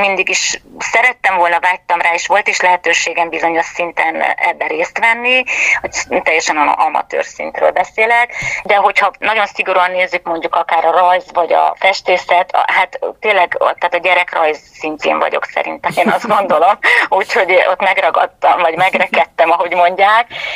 Mindig 0.00 0.28
is 0.28 0.60
szerettem 0.78 1.36
volna, 1.36 1.60
vágytam 1.60 2.00
rá, 2.00 2.14
és 2.14 2.26
volt 2.26 2.48
is 2.48 2.60
lehetőségem 2.60 3.28
bizonyos 3.28 3.66
szinten 3.66 4.22
ebben 4.22 4.68
részt 4.68 4.98
venni, 4.98 5.44
hogy 5.80 6.22
teljesen 6.22 6.56
amatőr 6.56 7.24
szintről 7.24 7.70
beszélek, 7.70 8.34
de 8.64 8.76
hogyha 8.76 9.12
nagyon 9.18 9.46
szigorúan 9.46 9.90
nézzük 9.90 10.22
mondjuk 10.22 10.54
akár 10.54 10.84
a 10.84 10.90
rajz 10.90 11.24
vagy 11.32 11.52
a 11.52 11.76
festészet, 11.78 12.56
hát 12.66 12.98
tényleg 13.20 13.56
tehát 13.58 13.94
a 13.94 13.98
gyerekrajz 13.98 14.60
szintjén 14.74 15.18
vagyok 15.18 15.44
szerintem, 15.44 15.92
én 15.96 16.08
azt 16.08 16.28
gondolom, 16.36 16.78
úgyhogy 17.08 17.64
ott 17.70 17.80
megragadtam, 17.80 18.60
vagy 18.60 18.76
megrekedtem, 18.76 19.50
ahogy 19.50 19.74
mondják, 19.74 20.01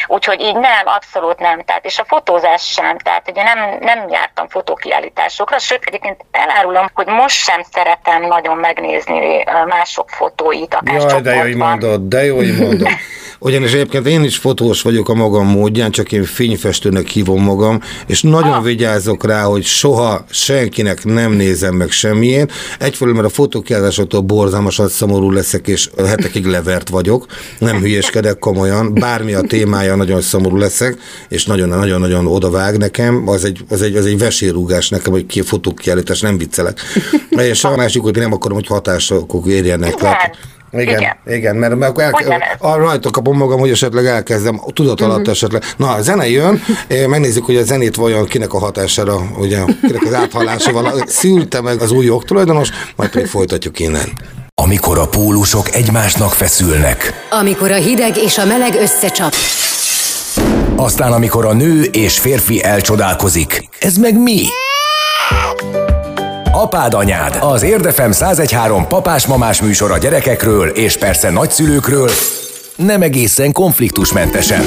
Úgyhogy 0.06 0.40
így 0.40 0.54
nem, 0.56 0.82
abszolút 0.84 1.38
nem. 1.38 1.62
Tehát, 1.64 1.84
és 1.84 1.98
a 1.98 2.04
fotózás 2.04 2.62
sem. 2.62 2.98
Tehát 2.98 3.30
ugye 3.30 3.42
nem, 3.42 3.58
nem 3.80 4.08
jártam 4.08 4.48
fotókiállításokra, 4.48 5.58
sőt 5.58 5.84
egyébként 5.84 6.24
elárulom, 6.30 6.90
hogy 6.94 7.06
most 7.06 7.36
sem 7.36 7.62
szeretem 7.72 8.22
nagyon 8.22 8.56
megnézni 8.56 9.44
mások 9.66 10.10
fotóit, 10.10 10.74
akár 10.74 11.00
Jaj, 11.00 11.20
de 11.20 11.34
jó, 11.34 11.40
hogy 11.40 11.56
mondod, 11.56 12.00
de 12.00 12.24
jó, 12.24 12.36
hogy 12.36 12.58
mondod. 12.58 12.88
Ugyanis 13.38 13.72
egyébként 13.72 14.06
én 14.06 14.24
is 14.24 14.36
fotós 14.36 14.82
vagyok 14.82 15.08
a 15.08 15.14
magam 15.14 15.46
módján, 15.46 15.90
csak 15.90 16.12
én 16.12 16.24
fényfestőnek 16.24 17.08
hívom 17.08 17.42
magam, 17.42 17.80
és 18.06 18.22
nagyon 18.22 18.52
ah. 18.52 18.64
vigyázok 18.64 19.24
rá, 19.24 19.42
hogy 19.42 19.64
soha 19.64 20.24
senkinek 20.30 21.04
nem 21.04 21.32
nézem 21.32 21.74
meg 21.74 21.90
semmilyen. 21.90 22.50
Egyfelől, 22.78 23.14
mert 23.14 23.26
a 23.26 23.30
fotókiázásoktól 23.30 24.20
borzalmasan 24.20 24.88
szomorú 24.88 25.30
leszek, 25.30 25.68
és 25.68 25.90
hetekig 25.96 26.46
levert 26.46 26.88
vagyok, 26.88 27.26
nem 27.58 27.80
hülyeskedek 27.80 28.38
komolyan, 28.38 28.94
bármi 28.94 29.34
a 29.34 29.40
témája, 29.40 29.94
nagyon 29.94 30.20
szomorú 30.20 30.56
leszek, 30.56 30.96
és 31.28 31.44
nagyon-nagyon-nagyon 31.44 32.26
odavág 32.26 32.76
nekem, 32.76 33.28
az 33.28 33.44
egy, 33.44 33.64
az 33.68 33.82
egy, 33.82 33.96
az 33.96 34.06
egy 34.06 34.18
vesérúgás 34.18 34.88
nekem, 34.88 35.12
hogy 35.12 35.26
ki 35.26 35.40
fotókiállítás, 35.40 36.20
nem 36.20 36.38
viccelek. 36.38 36.80
És 37.50 37.64
a 37.64 37.76
másik, 37.76 38.02
hogy 38.02 38.16
nem 38.16 38.32
akarom, 38.32 38.56
hogy 38.56 38.66
hatások 38.66 39.46
érjenek. 39.46 39.94
Tehát, 39.94 40.36
igen, 40.80 40.98
igen, 40.98 41.16
igen 41.24 41.56
mert, 41.56 41.76
mert 41.76 41.90
akkor 41.90 42.02
el, 42.02 42.42
arra 42.58 42.82
rajta 42.82 43.10
kapom 43.10 43.36
magam, 43.36 43.58
hogy 43.58 43.70
esetleg 43.70 44.06
elkezdem, 44.06 44.60
tudat 44.72 45.00
alatt 45.00 45.16
uh-huh. 45.16 45.32
esetleg. 45.32 45.62
Na, 45.76 45.90
a 45.90 46.02
zene 46.02 46.28
jön, 46.28 46.62
eh, 46.88 47.06
megnézzük, 47.06 47.44
hogy 47.44 47.56
a 47.56 47.62
zenét 47.62 47.96
vajon 47.96 48.24
kinek 48.24 48.52
a 48.52 48.58
hatására, 48.58 49.20
ugye, 49.38 49.58
kinek 49.82 50.02
az 50.06 50.14
áthallásával 50.14 51.02
szülte 51.06 51.60
meg 51.60 51.80
az 51.80 51.90
új 51.90 52.04
jogtulajdonos, 52.04 52.68
majd 52.96 53.10
pedig 53.10 53.26
folytatjuk 53.26 53.78
innen. 53.78 54.12
Amikor 54.54 54.98
a 54.98 55.08
pólusok 55.08 55.74
egymásnak 55.74 56.32
feszülnek. 56.32 57.26
Amikor 57.30 57.70
a 57.70 57.76
hideg 57.76 58.16
és 58.16 58.38
a 58.38 58.44
meleg 58.44 58.74
összecsap. 58.74 59.34
Aztán, 60.76 61.12
amikor 61.12 61.44
a 61.44 61.52
nő 61.52 61.82
és 61.82 62.18
férfi 62.18 62.62
elcsodálkozik. 62.62 63.68
Ez 63.78 63.96
meg 63.96 64.22
mi? 64.22 64.42
Apád 66.56 66.94
anyád, 66.94 67.38
az 67.40 67.62
Érdefem 67.62 68.10
1013 68.10 68.88
papás-mamás 68.88 69.62
műsor 69.62 69.90
a 69.90 69.98
gyerekekről 69.98 70.68
és 70.68 70.96
persze 70.96 71.30
nagyszülőkről, 71.30 72.10
nem 72.76 73.02
egészen 73.02 73.52
konfliktusmentesen. 73.52 74.60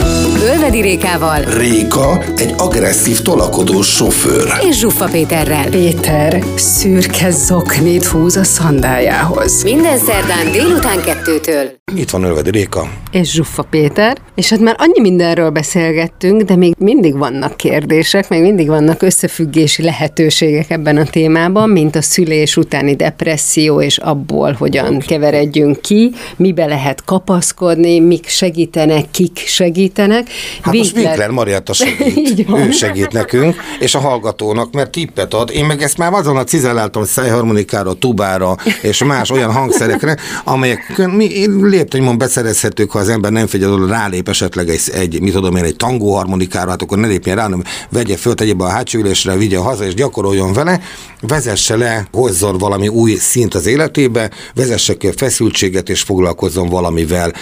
Ölvedi 0.44 0.82
Rékával 0.82 1.42
Réka 1.42 2.24
egy 2.36 2.54
agresszív 2.58 3.22
tolakodó 3.22 3.82
sofőr. 3.82 4.54
és 4.70 4.78
Zsuffa 4.78 5.06
Péterrel. 5.06 5.70
Péter 5.70 6.44
szürke 6.56 7.30
zoknit 7.32 8.06
húz 8.06 8.36
a 8.36 8.44
szandájához. 8.44 9.64
Minden 9.64 9.98
szerdán 9.98 10.52
délután 10.52 11.02
kettőtől. 11.02 11.72
Itt 11.96 12.10
van 12.10 12.24
Ölvedi 12.24 12.50
Réka. 12.50 12.90
És 13.12 13.32
Zsuffa 13.32 13.64
Péter, 13.64 14.18
és 14.36 14.50
hát 14.50 14.60
már 14.60 14.76
annyi 14.78 15.00
mindenről 15.02 15.50
beszélgettünk, 15.50 16.42
de 16.42 16.56
még 16.56 16.74
mindig 16.78 17.18
vannak 17.18 17.58
kérdések, 17.58 18.30
még 18.30 18.42
mindig 18.42 18.68
vannak 18.68 19.02
összefüggési 19.02 19.84
lehetőségek 19.84 20.70
ebben 20.70 20.98
a 20.98 21.04
témában, 21.04 21.70
mint 21.70 21.96
a 21.96 22.02
szülés 22.02 22.58
utáni 22.58 22.96
depresszió, 22.96 23.82
és 23.82 23.98
abból 23.98 24.52
hogyan 24.52 25.00
keveredjünk 25.00 25.82
ki, 25.82 26.12
mibe 26.36 26.66
lehet 26.66 27.04
kapaszkodni, 27.06 27.99
mik 28.02 28.28
segítenek, 28.28 29.12
kik 29.12 29.38
segítenek. 29.38 30.28
Hát 30.62 30.74
most 30.74 30.96
Winkler 30.96 31.30
Marietta 31.30 31.74
segít. 31.74 32.46
Ő 32.68 32.72
segít 32.72 33.12
nekünk, 33.12 33.56
és 33.80 33.96
a 33.96 34.00
hallgatónak, 34.00 34.74
mert 34.74 34.92
tippet 34.92 35.34
ad. 35.34 35.52
Én 35.54 35.66
meg 35.66 35.82
ezt 35.82 35.98
már 35.98 36.14
azon 36.14 36.38
a 36.38 36.44
cizelláltam 36.44 37.04
szájharmonikára, 37.06 37.94
tubára, 37.94 38.58
és 38.82 39.04
más 39.04 39.30
olyan 39.30 39.52
hangszerekre, 39.52 40.18
amelyek 40.44 41.08
mi 41.16 41.48
lépténymon 41.62 42.18
beszerezhetők, 42.18 42.92
ha 42.92 43.00
az 43.00 43.10
ember 43.10 43.32
nem 43.32 43.48
figyel 43.48 43.88
rálép 43.88 44.30
esetleg 44.30 44.70
egy, 44.70 44.82
egy, 44.94 45.22
mit 45.22 45.34
tudom 45.34 45.56
én, 45.56 45.64
egy 45.64 45.76
tangó 45.76 46.16
harmonikára, 46.16 46.70
hát 46.70 46.82
akkor 46.82 46.98
ne 46.98 47.08
lépjen 47.08 47.36
rá, 47.36 47.42
hanem 47.42 47.64
vegye 47.90 48.18
föl, 48.18 48.34
tegye 48.34 48.54
be 48.54 48.64
a 48.64 48.70
hátsó 48.70 49.00
ülésre, 49.00 49.36
vigye 49.36 49.58
haza, 49.58 49.86
és 49.86 49.94
gyakoroljon 49.94 50.54
vele, 50.54 50.82
vezesse 51.22 51.76
le, 51.76 52.08
hozzon 52.12 52.58
valami 52.58 52.88
új 52.88 53.16
szint 53.16 53.54
az 53.54 53.66
életébe, 53.66 54.30
vezesse 54.56 54.98
ki 54.98 55.08
a 55.08 55.12
feszültséget, 55.16 55.90
és 55.90 56.02
foglalkozzon 56.02 56.70
valamivel, 56.70 57.34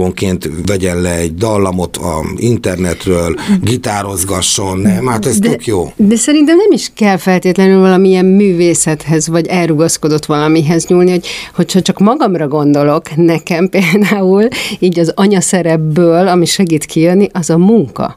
hangonként 0.00 0.50
vegyen 0.66 1.00
le 1.00 1.14
egy 1.16 1.34
dallamot 1.34 1.96
a 1.96 2.24
internetről, 2.36 3.36
gitározgasson, 3.62 4.78
nem, 4.78 5.06
hát 5.06 5.26
ez 5.26 5.38
tök 5.40 5.66
jó. 5.66 5.92
De 5.96 6.16
szerintem 6.16 6.56
nem 6.56 6.72
is 6.72 6.90
kell 6.94 7.16
feltétlenül 7.16 7.80
valamilyen 7.80 8.24
művészethez, 8.24 9.28
vagy 9.28 9.46
elrugaszkodott 9.46 10.26
valamihez 10.26 10.86
nyúlni, 10.86 11.10
hogy, 11.10 11.26
hogyha 11.54 11.82
csak 11.82 11.98
magamra 11.98 12.48
gondolok, 12.48 13.16
nekem 13.16 13.68
például 13.68 14.48
így 14.78 14.98
az 14.98 15.12
anyaszerepből, 15.14 16.28
ami 16.28 16.44
segít 16.44 16.84
kijönni, 16.84 17.28
az 17.32 17.50
a 17.50 17.58
munka. 17.58 18.16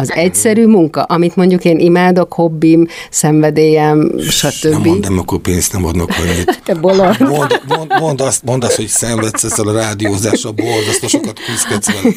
Az 0.00 0.12
egyszerű 0.12 0.66
munka, 0.66 1.02
amit 1.02 1.36
mondjuk 1.36 1.64
én 1.64 1.78
imádok, 1.78 2.32
hobbim, 2.32 2.86
szenvedélyem, 3.10 3.98
Nem 3.98 4.28
stb. 4.28 4.86
nem, 5.00 5.18
akkor 5.18 5.38
pénzt 5.38 5.72
nem 5.72 5.84
adnak 5.84 6.10
annyit. 6.18 6.60
Te 6.64 6.74
bolond. 6.74 7.20
Mond, 7.20 7.60
mond, 7.68 7.92
mond, 8.00 8.20
azt, 8.20 8.42
mond 8.44 8.64
azt, 8.64 8.76
hogy 8.76 8.86
szenvedsz 8.86 9.44
ezzel 9.44 9.68
a 9.68 9.72
rádiózással, 9.72 10.52
borzasztó 10.52 11.06
sokat 11.06 11.40
küzdkedsz 11.46 11.86
vele. 11.86 12.14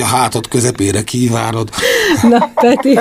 A 0.00 0.04
hátad 0.04 0.48
közepére 0.48 1.02
kívánod. 1.02 1.70
Na, 2.22 2.50
Peti. 2.54 2.98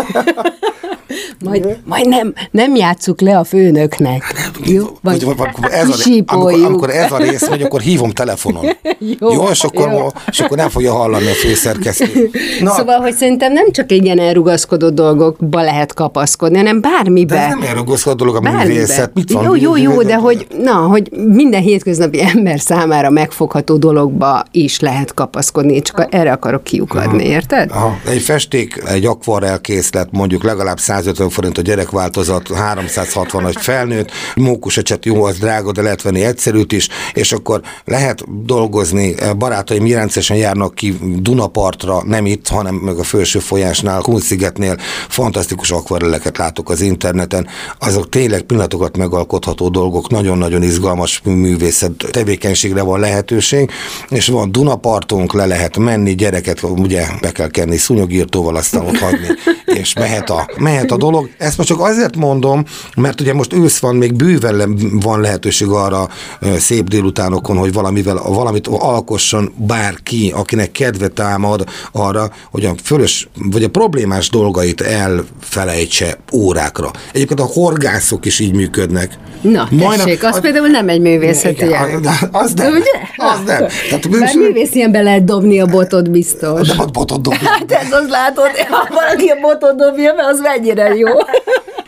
Majd, 1.44 1.78
majd 1.86 2.08
nem, 2.08 2.34
nem 2.52 2.76
játsszuk 2.76 3.22
le 3.22 3.38
a 3.38 3.44
főnöknek. 3.44 4.52
Jó? 4.64 4.86
Vagy, 5.02 5.24
vagy, 5.24 5.36
vagy, 5.38 5.72
ez 5.72 5.90
a, 5.90 6.24
amikor, 6.26 6.54
amikor 6.54 6.90
ez 6.90 7.12
a 7.12 7.18
rész 7.18 7.50
megy, 7.50 7.62
akkor 7.62 7.82
hívom 7.82 8.12
telefonon. 8.12 8.66
Jó, 9.20 9.34
jó, 9.34 9.48
és, 9.50 9.64
akkor, 9.64 9.92
jó. 9.92 10.08
és 10.32 10.40
akkor 10.40 10.58
nem 10.58 10.70
fogja 10.70 10.94
hallani 10.94 11.28
a 11.28 11.34
főszerkesztő. 11.34 12.30
Na. 12.60 12.74
Szóval, 12.74 13.00
hogy 13.00 13.14
szerintem 13.14 13.41
nem 13.48 13.72
csak 13.72 13.92
egy 13.92 14.04
ilyen 14.04 14.20
elrugaszkodott 14.20 14.94
dolgokba 14.94 15.62
lehet 15.62 15.94
kapaszkodni, 15.94 16.58
hanem 16.58 16.82
bármibe. 16.82 17.36
de 17.36 17.42
ez 17.42 17.50
nem 17.50 17.62
elrugaszkodó 17.62 18.16
dolog 18.16 18.36
a 18.36 18.40
Bármibe. 18.40 18.68
művészet. 18.68 19.14
Mit 19.14 19.32
van? 19.32 19.44
Jó, 19.44 19.56
jó, 19.56 19.78
jó, 19.78 20.02
de 20.02 20.16
hogy, 20.16 20.48
na, 20.58 20.72
hogy 20.74 21.10
minden 21.12 21.62
hétköznapi 21.62 22.22
ember 22.36 22.60
számára 22.60 23.10
megfogható 23.10 23.78
dologba 23.78 24.44
is 24.52 24.80
lehet 24.80 25.14
kapaszkodni, 25.14 25.82
csak 25.82 26.08
erre 26.10 26.32
akarok 26.32 26.64
kiukadni, 26.64 27.24
érted? 27.24 27.70
Aha, 27.72 27.98
egy 28.06 28.22
festék, 28.22 28.84
egy 28.86 29.06
akvarel 29.06 29.62
készlet, 29.62 30.08
mondjuk 30.12 30.44
legalább 30.44 30.80
150 30.80 31.30
forint 31.30 31.58
a 31.58 31.62
gyerekváltozat, 31.62 32.54
360 32.54 33.48
egy 33.48 33.58
felnőtt, 33.60 34.12
mókusecset 34.36 35.06
jó, 35.06 35.24
az 35.24 35.38
drága, 35.38 35.72
de 35.72 35.82
lehet 35.82 36.02
venni 36.02 36.24
egyszerűt 36.24 36.72
is, 36.72 36.88
és 37.14 37.32
akkor 37.32 37.62
lehet 37.86 38.46
dolgozni, 38.46 39.16
barátaim 39.38 39.88
rendszeresen 39.88 40.38
járnak 40.38 40.76
ki 40.76 40.98
Dunapartra, 41.20 42.04
nem 42.06 42.26
itt, 42.26 42.48
hanem 42.48 42.76
meg 42.76 42.98
a 42.98 43.04
felső 43.32 43.48
folyásnál, 43.48 44.02
Kunszigetnél, 44.02 44.78
fantasztikus 45.10 45.72
akvareleket 45.72 46.38
látok 46.38 46.70
az 46.70 46.82
interneten, 46.82 47.48
azok 47.80 48.10
tényleg 48.10 48.42
pillanatokat 48.42 48.98
megalkotható 48.98 49.70
dolgok, 49.70 50.10
nagyon-nagyon 50.10 50.64
izgalmas 50.64 51.22
művészet 51.24 51.92
tevékenységre 52.12 52.82
van 52.82 53.00
lehetőség, 53.00 53.72
és 54.10 54.28
van 54.28 54.52
Dunapartunk, 54.52 55.34
le 55.34 55.46
lehet 55.46 55.78
menni, 55.78 56.16
gyereket 56.16 56.64
ugye 56.64 57.08
be 57.22 57.32
kell 57.32 57.50
kenni 57.50 57.78
szúnyogírtóval, 57.78 58.56
aztán 58.56 58.86
ott 58.86 58.98
hagyni, 58.98 59.28
és 59.66 59.94
mehet 59.94 60.30
a, 60.30 60.50
mehet 60.58 60.92
a 60.92 60.98
dolog. 60.98 61.30
Ezt 61.38 61.58
most 61.58 61.70
csak 61.70 61.80
azért 61.80 62.16
mondom, 62.16 62.64
mert 62.96 63.22
ugye 63.22 63.34
most 63.34 63.54
ősz 63.54 63.80
van, 63.80 63.96
még 63.96 64.14
bőven 64.14 64.78
van 65.02 65.22
lehetőség 65.22 65.68
arra 65.68 66.10
szép 66.58 66.88
délutánokon, 66.88 67.58
hogy 67.58 67.74
valamivel, 67.74 68.22
valamit 68.28 68.68
alkosson 68.68 69.54
bárki, 69.56 70.32
akinek 70.36 70.72
kedve 70.72 71.08
támad 71.08 71.64
arra, 71.92 72.32
hogy 72.52 72.66
a 72.66 72.74
fölös, 72.84 73.11
vagy 73.52 73.64
a 73.64 73.70
problémás 73.70 74.30
dolgait 74.30 74.82
elfelejtse 74.82 76.18
órákra. 76.34 76.92
Egyébként 77.14 77.40
a 77.40 77.44
horgászok 77.54 78.26
is 78.26 78.40
így 78.40 78.54
működnek. 78.54 79.14
Na, 79.42 79.68
tessék, 79.80 80.24
az, 80.24 80.40
például 80.40 80.68
nem 80.68 80.90
egy 80.90 81.02
művészeti 81.02 81.66
Igen, 81.66 82.06
az- 82.32 82.54
nem. 82.54 82.72
Ugye? 82.72 82.92
Az 83.32 83.40
nem. 83.46 83.66
Tehát 83.90 84.08
Már 84.10 84.36
művész 84.36 84.74
ilyenbe 84.76 85.02
lehet 85.02 85.24
dobni 85.24 85.60
a 85.60 85.66
botot 85.66 86.12
biztos. 86.12 86.68
De 86.68 86.74
ott 86.78 86.92
botot 86.92 87.22
dobni. 87.22 87.46
Hát 87.46 87.72
ez 87.72 87.92
az 87.92 88.10
látod, 88.10 88.50
ha 88.70 88.88
valaki 88.94 89.28
a 89.28 89.38
botot 89.42 89.76
dobja 89.76 90.14
be, 90.14 90.24
az 90.26 90.40
mennyire 90.40 90.96
jó. 90.96 91.10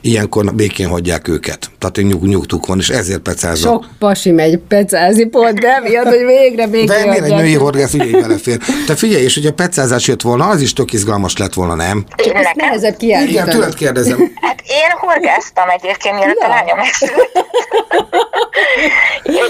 Ilyenkor 0.06 0.54
békén 0.56 0.88
hagyják 0.88 1.28
őket. 1.28 1.70
Tehát 1.80 2.12
nyug, 2.12 2.24
nyugtuk 2.28 2.66
van, 2.66 2.80
és 2.80 2.90
ezért 2.90 3.20
pecáznak. 3.20 3.72
Sok 3.72 3.86
pasi 4.00 4.32
megy 4.32 4.58
pecázni 4.58 5.26
pont, 5.26 5.60
de 5.60 5.80
miatt, 5.84 6.06
hogy 6.06 6.26
végre 6.26 6.68
békén 6.68 6.86
De 6.86 7.06
miért 7.06 7.26
egy 7.26 7.36
női 7.36 7.54
horgász 7.54 7.94
ugye 7.94 8.06
így 8.06 8.22
belefér? 8.22 8.58
Te 8.86 8.96
figyelj, 8.96 9.24
és 9.24 9.34
hogyha 9.34 9.54
pecázás 9.54 10.08
jött 10.08 10.22
volna, 10.22 10.48
az 10.48 10.62
is 10.62 10.74
tök 10.74 10.94
izgalmas 10.94 11.38
lett 11.38 11.54
volna, 11.54 11.76
nem? 11.76 12.06
Csak 12.16 12.36
ezt 12.36 12.56
nehezebb 12.56 12.96
Igen, 12.98 13.26
kiállítani. 13.26 13.52
tőled 13.52 13.74
kérdezem. 13.74 14.32
Hát 14.42 14.62
én 14.68 14.92
horgáztam 14.98 15.70
egyébként, 15.70 16.16
mielőtt 16.16 16.42
a 16.42 16.48
lányom 16.48 16.78
megszületett. 16.78 17.46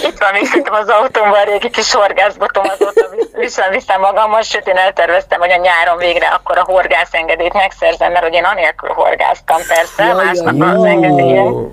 Itt 0.04 0.18
van 0.20 0.32
még 0.34 0.46
szerintem 0.46 0.74
az 0.74 0.90
autómban 0.90 1.44
régi 1.44 1.70
kis 1.70 1.94
horgászbotom, 1.94 2.64
azóta 2.64 3.10
viszem, 3.34 3.72
viszem 3.72 4.00
magammal, 4.00 4.42
sőt 4.42 4.68
én 4.68 4.76
elterveztem, 4.76 5.40
hogy 5.40 5.52
a 5.52 5.56
nyáron 5.56 5.98
végre 5.98 6.28
akkor 6.28 6.58
a 6.58 6.64
horgászengedélyt 6.64 7.54
megszerzem, 7.54 8.12
mert 8.12 8.24
hogy 8.24 8.34
én 8.34 8.44
anélkül 8.44 8.90
horgáztam 8.90 9.62
persze, 9.68 10.04
Jaj, 10.04 10.26
másnak 10.26 10.56
jaj, 10.58 10.76
az 10.76 10.84
engedélyen. 10.84 11.70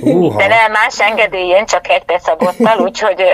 Húha. 0.00 0.38
De 0.38 0.46
nem 0.46 0.72
más 0.72 1.00
engedélyén, 1.00 1.66
csak 1.66 1.88
egy 1.88 2.02
szabottal, 2.18 2.78
úgyhogy... 2.78 3.22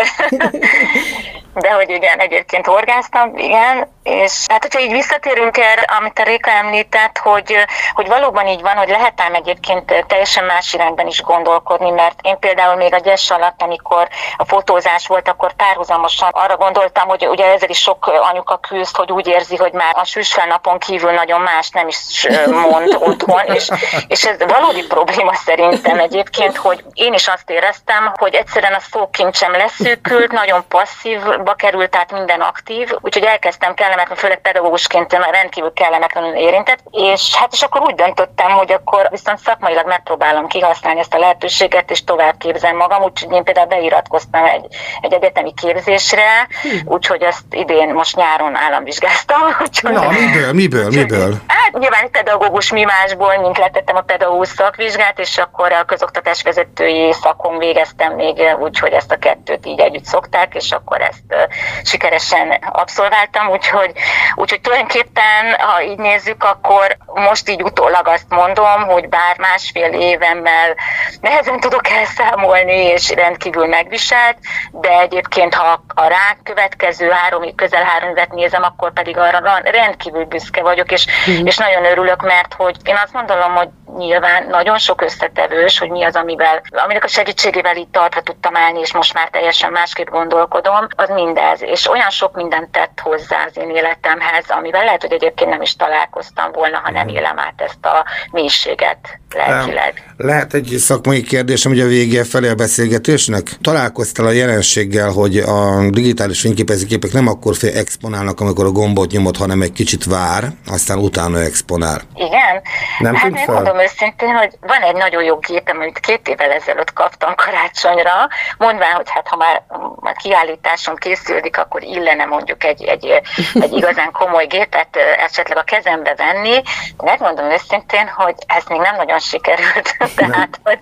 De 1.55 1.73
hogy 1.73 1.91
igen, 1.91 2.19
egyébként 2.19 2.67
horgáztam, 2.67 3.37
igen, 3.37 3.89
és 4.03 4.45
hát 4.49 4.63
hogyha 4.63 4.81
így 4.81 4.93
visszatérünk 4.93 5.57
erre, 5.57 5.83
amit 5.99 6.19
a 6.19 6.23
Réka 6.23 6.51
említett, 6.51 7.19
hogy, 7.19 7.57
hogy 7.93 8.09
valóban 8.09 8.47
így 8.47 8.61
van, 8.61 8.77
hogy 8.77 8.89
lehet 8.89 9.21
ám 9.21 9.35
egyébként 9.35 10.05
teljesen 10.07 10.45
más 10.45 10.75
irányban 10.75 11.07
is 11.07 11.23
gondolkodni, 11.23 11.91
mert 11.91 12.19
én 12.23 12.39
például 12.39 12.77
még 12.77 12.95
a 12.95 12.99
gyes 12.99 13.31
alatt, 13.31 13.63
amikor 13.63 14.09
a 14.37 14.45
fotózás 14.45 15.07
volt, 15.07 15.29
akkor 15.29 15.53
párhuzamosan 15.53 16.29
arra 16.33 16.57
gondoltam, 16.57 17.09
hogy 17.09 17.27
ugye 17.27 17.45
ezzel 17.45 17.69
is 17.69 17.79
sok 17.79 18.07
anyuka 18.31 18.57
küzd, 18.57 18.97
hogy 18.97 19.13
úgy 19.13 19.27
érzi, 19.27 19.57
hogy 19.57 19.73
már 19.73 19.93
a 19.97 20.05
süsfelnapon 20.05 20.79
kívül 20.79 21.11
nagyon 21.11 21.41
más 21.41 21.71
nem 21.71 21.89
is 21.89 22.27
mond 22.47 22.97
otthon, 23.01 23.45
és, 23.45 23.69
és 24.09 24.25
ez 24.25 24.37
valódi 24.39 24.87
probléma 24.87 25.35
szerintem 25.35 25.99
egyébként, 25.99 26.57
hogy 26.57 26.85
én 26.93 27.13
is 27.13 27.29
azt 27.29 27.51
éreztem, 27.51 28.13
hogy 28.15 28.35
egyszerűen 28.35 28.75
a 28.75 28.81
szókincsem 28.91 29.53
leszűkült, 29.53 30.33
nagyon 30.33 30.65
passzívba 30.69 31.55
került, 31.55 31.91
tehát 31.91 32.13
minden 32.13 32.41
aktív, 32.41 32.91
úgyhogy 33.01 33.25
elkezdtem 33.25 33.75
kellemetlen, 34.01 34.17
főleg 34.17 34.41
pedagógusként 34.41 35.13
rendkívül 35.31 35.73
kellemetlenül 35.73 36.35
érintett, 36.35 36.79
és 36.91 37.35
hát 37.35 37.53
és 37.53 37.63
akkor 37.63 37.81
úgy 37.81 37.95
döntöttem, 37.95 38.51
hogy 38.51 38.73
akkor 38.73 39.09
viszont 39.11 39.39
szakmailag 39.39 39.87
megpróbálom 39.87 40.47
kihasználni 40.47 41.01
ezt 41.01 41.15
a 41.15 41.19
lehetőséget, 41.19 41.91
és 41.91 42.05
tovább 42.05 42.35
képzem 42.39 42.77
magam, 42.77 43.03
úgyhogy 43.03 43.33
én 43.33 43.45
például 43.45 43.67
beiratkoztam 43.67 44.45
egy, 44.45 44.67
egy 45.01 45.13
egyetemi 45.13 45.55
képzésre, 45.55 46.49
úgyhogy 46.85 47.23
ezt 47.23 47.45
idén 47.51 47.89
most 47.89 48.17
nyáron 48.17 48.57
államvizsgáztam. 48.57 49.41
Úgyhogy 49.67 49.93
Na, 49.93 50.09
miből, 50.09 50.53
miből, 50.53 50.89
miből? 50.89 51.35
Hát 51.47 51.73
nyilván 51.79 52.11
pedagógus 52.11 52.73
mimásból, 52.73 53.37
mint 53.37 53.59
letettem 53.59 53.97
a 53.97 54.01
pedagógus 54.01 54.49
szakvizsgát, 54.49 55.19
és 55.19 55.39
akkor 55.39 55.73
a 55.73 55.85
közoktatás 55.85 56.43
vezetői 56.43 57.13
szakon 57.13 57.59
végeztem 57.59 58.13
még 58.13 58.57
úgy, 58.59 58.79
hogy 58.79 58.93
ezt 58.93 59.13
a 59.13 59.17
kettőt 59.17 59.67
így 59.67 59.81
együtt 59.81 60.05
szokták, 60.05 60.55
és 60.55 60.71
akkor 60.71 61.01
ezt 61.01 61.49
sikeresen 61.83 62.51
abszolváltam, 62.73 63.49
úgyhogy 63.49 63.80
Úgyhogy, 63.81 64.03
úgyhogy 64.35 64.61
tulajdonképpen, 64.61 65.55
ha 65.59 65.83
így 65.83 65.99
nézzük, 65.99 66.45
akkor 66.45 66.97
most 67.15 67.49
így 67.49 67.63
utólag 67.63 68.09
azt 68.09 68.29
mondom, 68.29 68.83
hogy 68.87 69.09
bár 69.09 69.39
másfél 69.39 69.93
évemmel 69.93 70.77
nehezen 71.21 71.61
tudok 71.61 71.89
elszámolni, 71.89 72.73
és 72.73 73.11
rendkívül 73.11 73.67
megviselt, 73.67 74.39
de 74.71 75.01
egyébként, 75.01 75.55
ha 75.55 75.83
a 75.95 76.07
rá 76.07 76.37
következő 76.43 77.11
három, 77.11 77.55
közel 77.55 77.83
három 77.83 78.11
évet 78.11 78.33
nézem, 78.33 78.63
akkor 78.63 78.93
pedig 78.93 79.19
arra 79.19 79.61
rendkívül 79.65 80.25
büszke 80.25 80.63
vagyok, 80.63 80.93
és, 80.93 81.07
mm. 81.31 81.47
és 81.47 81.57
nagyon 81.57 81.85
örülök, 81.85 82.23
mert 82.23 82.55
hogy 82.55 82.77
én 82.85 82.99
azt 83.05 83.13
gondolom, 83.13 83.55
hogy 83.55 83.69
nyilván 83.97 84.47
nagyon 84.47 84.79
sok 84.79 85.03
összetevős, 85.03 85.79
hogy 85.79 85.91
mi 85.91 86.05
az, 86.05 86.17
amivel, 86.17 86.63
aminek 86.71 87.05
a 87.05 87.09
segítségével 87.09 87.77
itt 87.77 87.93
tartva 87.93 88.21
tudtam 88.21 88.57
állni, 88.57 88.81
és 88.81 88.93
most 88.93 89.15
már 89.15 89.29
teljesen 89.29 89.73
másképp 89.73 90.09
gondolkodom, 90.09 90.87
az 90.97 91.09
mindez. 91.09 91.63
És 91.63 91.89
olyan 91.89 92.11
sok 92.11 92.35
mindent 92.35 92.71
tett 92.71 93.01
hozzá 93.03 93.45
az 93.45 93.57
én 93.57 93.70
életemhez, 93.71 94.45
amivel 94.49 94.85
lehet, 94.85 95.03
hogy 95.03 95.13
egyébként 95.13 95.51
nem 95.51 95.63
is 95.63 95.77
találkoztam 95.77 96.53
volna, 96.53 96.81
ha 96.83 96.91
nem 96.91 97.07
mhm. 97.07 97.17
élem 97.17 97.39
át 97.39 97.61
ezt 97.61 97.85
a 97.87 98.05
mélységet 98.31 99.19
lelkileg. 99.35 100.13
Lehet 100.17 100.55
egy 100.55 100.77
szakmai 100.79 101.23
kérdésem, 101.23 101.73
hogy 101.73 101.81
a 101.81 101.87
végé 101.87 102.23
felé 102.23 102.49
a 102.49 102.55
beszélgetésnek. 102.55 103.43
Találkoztál 103.63 104.27
a 104.27 104.31
jelenséggel, 104.31 105.11
hogy 105.11 105.37
a 105.37 105.89
digitális 105.91 106.41
fényképezőképek 106.41 107.13
nem 107.13 107.27
akkor 107.27 107.57
fél 107.57 107.77
exponálnak, 107.77 108.41
amikor 108.41 108.65
a 108.65 108.71
gombot 108.71 109.11
nyomod, 109.11 109.37
hanem 109.37 109.63
egy 109.63 109.73
kicsit 109.73 110.05
vár, 110.05 110.45
aztán 110.67 110.99
utána 110.99 111.39
exponál. 111.39 112.01
Igen. 112.15 112.63
Nem 112.99 113.15
hát 113.15 113.37
én 113.37 113.45
mondom 113.47 113.79
őszintén, 113.79 114.37
hogy 114.37 114.51
van 114.61 114.83
egy 114.83 114.97
nagyon 114.97 115.23
jó 115.23 115.37
gépem, 115.37 115.81
amit 115.81 115.99
két 115.99 116.29
évvel 116.29 116.51
ezelőtt 116.51 116.93
kaptam 116.93 117.35
karácsonyra, 117.35 118.29
mondván, 118.59 118.93
hogy 118.93 119.11
hát 119.11 119.29
ha 119.29 119.37
már 119.37 119.63
a 120.01 120.13
kiállításon 120.23 120.97
készüldik, 120.97 121.59
akkor 121.59 121.83
illene 121.83 122.25
mondjuk 122.25 122.65
egy, 122.65 122.85
egy, 122.85 123.21
egy 123.63 123.73
igazán 123.73 124.13
komoly 124.13 124.47
gépet 124.47 124.97
esetleg 124.97 125.59
a 125.59 125.63
kezembe 125.63 126.15
venni. 126.15 126.63
Megmondom 126.97 127.51
őszintén, 127.51 128.09
hogy 128.17 128.35
ez 128.47 128.65
még 128.69 128.81
nem 128.81 128.97
nagyon 128.97 129.19
sikerült. 129.19 129.97
Tehát, 130.17 130.61
hogy 130.65 130.79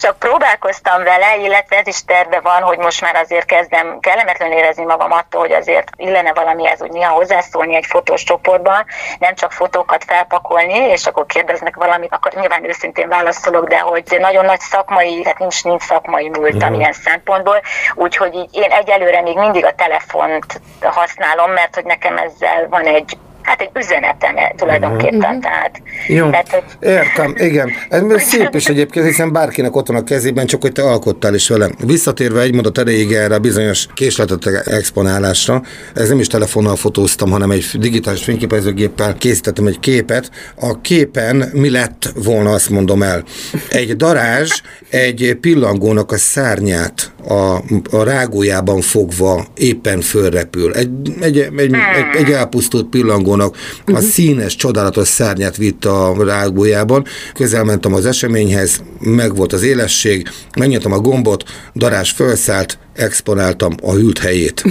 csak 0.00 0.18
próbálkoztam 0.18 1.02
vele, 1.02 1.36
illetve 1.36 1.76
ez 1.76 1.86
is 1.86 2.04
terve 2.04 2.40
van, 2.40 2.62
hogy 2.62 2.78
most 2.78 3.00
már 3.00 3.16
azért 3.16 3.46
kezdem 3.46 3.98
kellemetlen 4.00 4.52
érezni 4.52 4.84
magam 4.84 5.12
attól, 5.12 5.40
hogy 5.40 5.52
azért 5.52 5.90
illene 5.96 6.32
valamihez 6.32 6.82
úgy 6.82 6.90
néha 6.90 7.12
hozzászólni 7.12 7.74
egy 7.74 7.86
fotós 7.86 8.22
csoportban, 8.22 8.84
nem 9.18 9.34
csak 9.34 9.52
fotókat 9.52 10.04
felpakolni, 10.04 10.78
és 10.78 11.06
akkor 11.06 11.26
kérdeznek 11.26 11.76
valamit, 11.76 12.12
akkor 12.12 12.32
nyilván 12.32 12.64
őszintén 12.64 13.08
válaszolok, 13.08 13.68
de 13.68 13.78
hogy 13.78 14.16
nagyon 14.18 14.44
nagy 14.44 14.60
szakmai, 14.60 15.22
tehát 15.22 15.38
nincs, 15.38 15.64
nincs 15.64 15.82
szakmai 15.82 16.28
múltam 16.28 16.58
uh-huh. 16.58 16.78
ilyen 16.78 16.92
szempontból, 16.92 17.60
úgyhogy 17.94 18.34
így 18.34 18.48
én 18.52 18.70
egyelőre 18.70 19.20
még 19.20 19.36
mindig 19.36 19.64
a 19.64 19.74
telefont 19.74 20.60
használom, 20.80 21.50
mert 21.50 21.74
hogy 21.74 21.84
nekem 21.84 22.01
ezzel 22.04 22.68
van 22.68 22.86
egy 22.86 23.18
hát 23.42 23.60
egy 23.60 23.70
üzenetem 23.78 24.34
tulajdonképpen. 24.56 25.18
Uh-huh. 25.18 25.40
Tehát, 25.40 25.82
Jó, 26.06 26.30
tehát, 26.30 26.50
hogy... 26.50 26.88
értem, 26.88 27.34
igen. 27.36 27.70
Ez 27.88 28.22
szép 28.22 28.54
is 28.54 28.66
egyébként, 28.66 29.06
hiszen 29.06 29.32
bárkinek 29.32 29.76
ott 29.76 29.86
van 29.86 29.96
a 29.96 30.04
kezében, 30.04 30.46
csak 30.46 30.62
hogy 30.62 30.72
te 30.72 30.82
alkottál 30.82 31.34
is 31.34 31.48
vele. 31.48 31.70
Visszatérve 31.84 32.40
egy 32.40 32.54
mondat 32.54 32.78
erejéig 32.78 33.12
erre 33.12 33.34
a 33.34 33.38
bizonyos 33.38 33.86
késletet 33.94 34.46
exponálásra, 34.66 35.62
ez 35.94 36.08
nem 36.08 36.18
is 36.18 36.26
telefonnal 36.26 36.76
fotóztam, 36.76 37.30
hanem 37.30 37.50
egy 37.50 37.66
digitális 37.78 38.24
fényképezőgéppel 38.24 39.14
készítettem 39.14 39.66
egy 39.66 39.80
képet. 39.80 40.30
A 40.60 40.80
képen 40.80 41.50
mi 41.52 41.70
lett 41.70 42.12
volna, 42.14 42.50
azt 42.50 42.70
mondom 42.70 43.02
el. 43.02 43.22
Egy 43.70 43.96
darázs 43.96 44.60
egy 44.90 45.36
pillangónak 45.40 46.12
a 46.12 46.16
szárnyát 46.16 47.12
a, 47.28 47.56
a 47.96 48.02
rágójában 48.04 48.80
fogva 48.80 49.44
éppen 49.54 50.00
fölrepül. 50.00 50.74
Egy, 50.74 50.90
egy, 51.20 51.38
egy, 51.38 51.74
egy, 51.74 51.74
egy 52.16 52.30
elpusztult 52.30 52.86
pillangó 52.86 53.31
rágónak 53.36 53.56
a 53.86 53.90
uh-huh. 53.90 54.06
színes, 54.06 54.56
csodálatos 54.56 55.08
szárnyát 55.08 55.56
vitt 55.56 55.84
a 55.84 56.14
rágójában. 56.24 57.04
Közel 57.34 57.64
mentem 57.64 57.94
az 57.94 58.06
eseményhez, 58.06 58.82
meg 59.00 59.36
volt 59.36 59.52
az 59.52 59.62
élesség, 59.62 60.28
megnyitom 60.58 60.92
a 60.92 60.98
gombot, 60.98 61.44
darás 61.74 62.10
felszállt, 62.10 62.78
exponáltam 62.94 63.74
a 63.82 63.92
hűlt 63.92 64.18
helyét. 64.18 64.62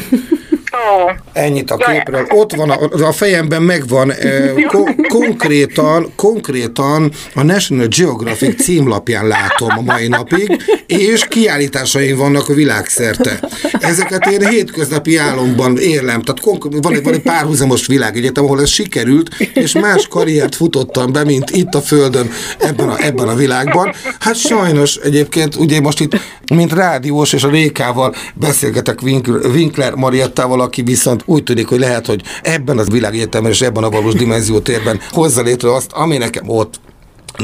Oh. 0.73 1.11
Ennyit 1.33 1.71
a 1.71 1.77
képről. 1.77 2.25
Ott 2.29 2.55
van, 2.55 2.69
a, 2.69 3.05
a 3.07 3.11
fejemben 3.11 3.61
megvan 3.61 4.11
eh, 4.11 4.51
ko- 4.67 5.07
konkrétan, 5.07 6.11
konkrétan 6.15 7.11
a 7.33 7.43
National 7.43 7.87
Geographic 7.87 8.63
címlapján 8.63 9.27
látom 9.27 9.69
a 9.77 9.81
mai 9.81 10.07
napig, 10.07 10.61
és 10.87 11.27
kiállításaim 11.27 12.17
vannak 12.17 12.49
a 12.49 12.53
világszerte. 12.53 13.39
Ezeket 13.79 14.25
én 14.25 14.47
hétköznapi 14.47 15.17
álomban 15.17 15.77
élem. 15.77 16.21
Tehát 16.21 16.41
konk- 16.41 16.83
van, 16.83 16.93
egy, 16.93 17.03
van 17.03 17.13
egy 17.13 17.21
párhuzamos 17.21 17.87
világegyetem, 17.87 18.45
ahol 18.51 18.63
ez 18.63 18.69
sikerült, 18.69 19.29
és 19.53 19.73
más 19.73 20.07
karriert 20.07 20.55
futottam 20.55 21.11
be, 21.11 21.23
mint 21.23 21.49
itt 21.49 21.73
a 21.73 21.81
Földön, 21.81 22.29
ebben 22.57 22.89
a, 22.89 23.03
ebben 23.03 23.27
a 23.27 23.35
világban. 23.35 23.93
Hát 24.19 24.35
sajnos 24.35 24.95
egyébként, 24.95 25.55
ugye 25.55 25.79
most 25.79 25.99
itt, 25.99 26.19
mint 26.53 26.73
rádiós 26.73 27.33
és 27.33 27.43
a 27.43 27.49
Rékával 27.49 28.15
beszélgetek 28.33 29.01
Winkler, 29.01 29.45
Winkler 29.45 29.93
Mariettával, 29.93 30.61
aki 30.61 30.81
viszont 30.81 31.23
úgy 31.25 31.43
tűnik, 31.43 31.67
hogy 31.67 31.79
lehet, 31.79 32.05
hogy 32.05 32.21
ebben 32.41 32.77
az 32.77 32.89
világegyetemben 32.89 33.51
és 33.51 33.61
ebben 33.61 33.83
a 33.83 33.89
valós 33.89 34.13
dimenzió 34.13 34.59
térben 34.59 34.99
hozza 35.09 35.41
létre 35.41 35.73
azt, 35.73 35.91
ami 35.91 36.17
nekem 36.17 36.49
ott 36.49 36.79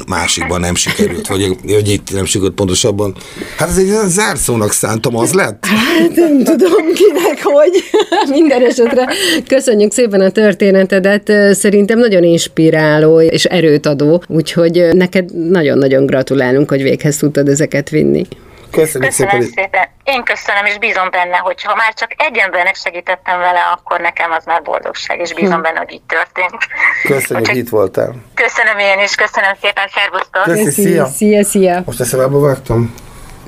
másikban 0.08 0.60
nem 0.60 0.76
sikerült, 0.76 1.28
vagy 1.28 1.58
hogy 1.68 1.90
itt 1.90 2.14
nem 2.14 2.26
sikerült 2.26 2.54
pontosabban. 2.56 3.16
Hát 3.58 3.70
ez 3.70 3.78
egy 3.78 3.94
zárszónak 4.06 4.72
szántam, 4.72 5.16
az 5.18 5.34
lett? 5.34 5.66
Hát 5.66 6.16
nem 6.16 6.44
tudom 6.44 6.94
kinek, 6.94 7.44
hogy 7.44 7.84
minden 8.38 8.66
esetre 8.66 9.08
köszönjük 9.48 9.92
szépen 9.92 10.22
a 10.22 10.30
történetedet, 10.30 11.32
szerintem 11.56 12.00
nagyon 12.00 12.24
inspiráló 12.24 13.22
és 13.22 13.46
erőt 13.46 13.86
adó, 13.86 14.24
úgyhogy 14.28 14.88
neked 14.94 15.50
nagyon-nagyon 15.50 16.06
gratulálunk, 16.06 16.70
hogy 16.70 16.82
véghez 16.82 17.18
tudtad 17.18 17.48
ezeket 17.48 17.90
vinni. 17.90 18.28
Köszönjük 18.72 19.10
Köszönöm 19.10 19.42
szépen. 19.42 19.54
szépen. 19.56 19.88
Én 20.04 20.24
köszönöm, 20.24 20.66
és 20.66 20.78
bízom 20.78 21.10
benne, 21.12 21.38
hogy 21.38 21.64
ha 21.64 21.76
már 21.76 21.94
csak 21.94 22.12
egy 22.18 22.38
embernek 22.38 22.76
segítettem 22.76 23.40
vele, 23.40 23.60
akkor 23.76 24.00
nekem 24.00 24.32
az 24.32 24.44
már 24.46 24.62
boldogság, 24.62 25.20
és 25.20 25.34
bízom 25.34 25.56
hm. 25.56 25.62
benne, 25.62 25.78
hogy 25.78 25.94
így 25.94 26.08
történt. 26.16 26.62
Köszönjük, 27.04 27.48
hogy 27.48 27.58
itt 27.58 27.70
voltál. 27.70 28.16
Köszönöm 28.34 28.78
én 28.78 29.00
is, 29.04 29.16
köszönöm 29.16 29.54
szépen, 29.62 29.88
szervusztok. 29.96 30.44
Köszi, 30.44 30.82
szia. 30.82 31.06
Szia, 31.06 31.44
szia. 31.44 31.82
Most 31.86 32.00
ezt 32.00 32.14
ebbe 32.14 32.38
vágtam? 32.38 32.94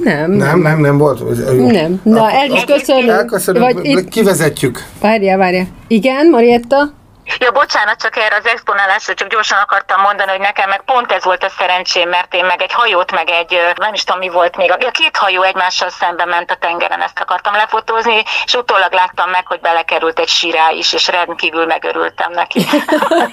Nem. 0.04 0.32
Nem, 0.32 0.60
nem, 0.60 0.80
nem 0.80 0.98
volt? 0.98 1.48
Nem. 1.72 2.02
Na, 2.04 2.32
el 2.32 2.50
is 2.50 2.64
köszönöm. 2.64 3.10
Elköszönöm, 3.10 3.62
Vagy 3.62 3.86
itt... 3.86 4.10
kivezetjük. 4.10 4.86
Várjál, 5.00 5.38
várjál. 5.38 5.68
Igen, 5.88 6.30
Marietta? 6.30 6.98
Ja, 7.38 7.52
bocsánat, 7.52 8.02
csak 8.02 8.18
erre 8.18 8.36
az 8.36 8.46
exponálásra 8.46 9.14
csak 9.14 9.28
gyorsan 9.28 9.58
akartam 9.58 10.02
mondani, 10.02 10.30
hogy 10.30 10.40
nekem 10.40 10.70
meg 10.70 10.82
pont 10.82 11.12
ez 11.12 11.24
volt 11.24 11.44
a 11.44 11.50
szerencsém, 11.58 12.10
mert 12.10 12.34
én 12.34 12.46
meg 12.46 12.62
egy 12.62 12.74
hajót, 12.74 13.12
meg 13.12 13.30
egy, 13.30 13.60
nem 13.76 13.94
is 13.94 14.04
tudom 14.04 14.20
mi 14.20 14.30
volt 14.30 14.58
még, 14.58 14.72
a 14.72 14.92
két 14.92 15.18
hajó 15.18 15.42
egymással 15.42 15.90
szemben 15.90 16.28
ment 16.28 16.52
a 16.52 16.56
tengeren, 16.56 17.02
ezt 17.02 17.20
akartam 17.20 17.54
lefotózni, 17.54 18.24
és 18.46 18.54
utólag 18.54 18.94
láttam 18.94 19.30
meg, 19.30 19.48
hogy 19.48 19.60
belekerült 19.60 20.20
egy 20.20 20.28
sirá 20.28 20.70
is, 20.72 20.94
és 20.94 21.08
rendkívül 21.08 21.66
megörültem 21.66 22.32
neki. 22.32 22.66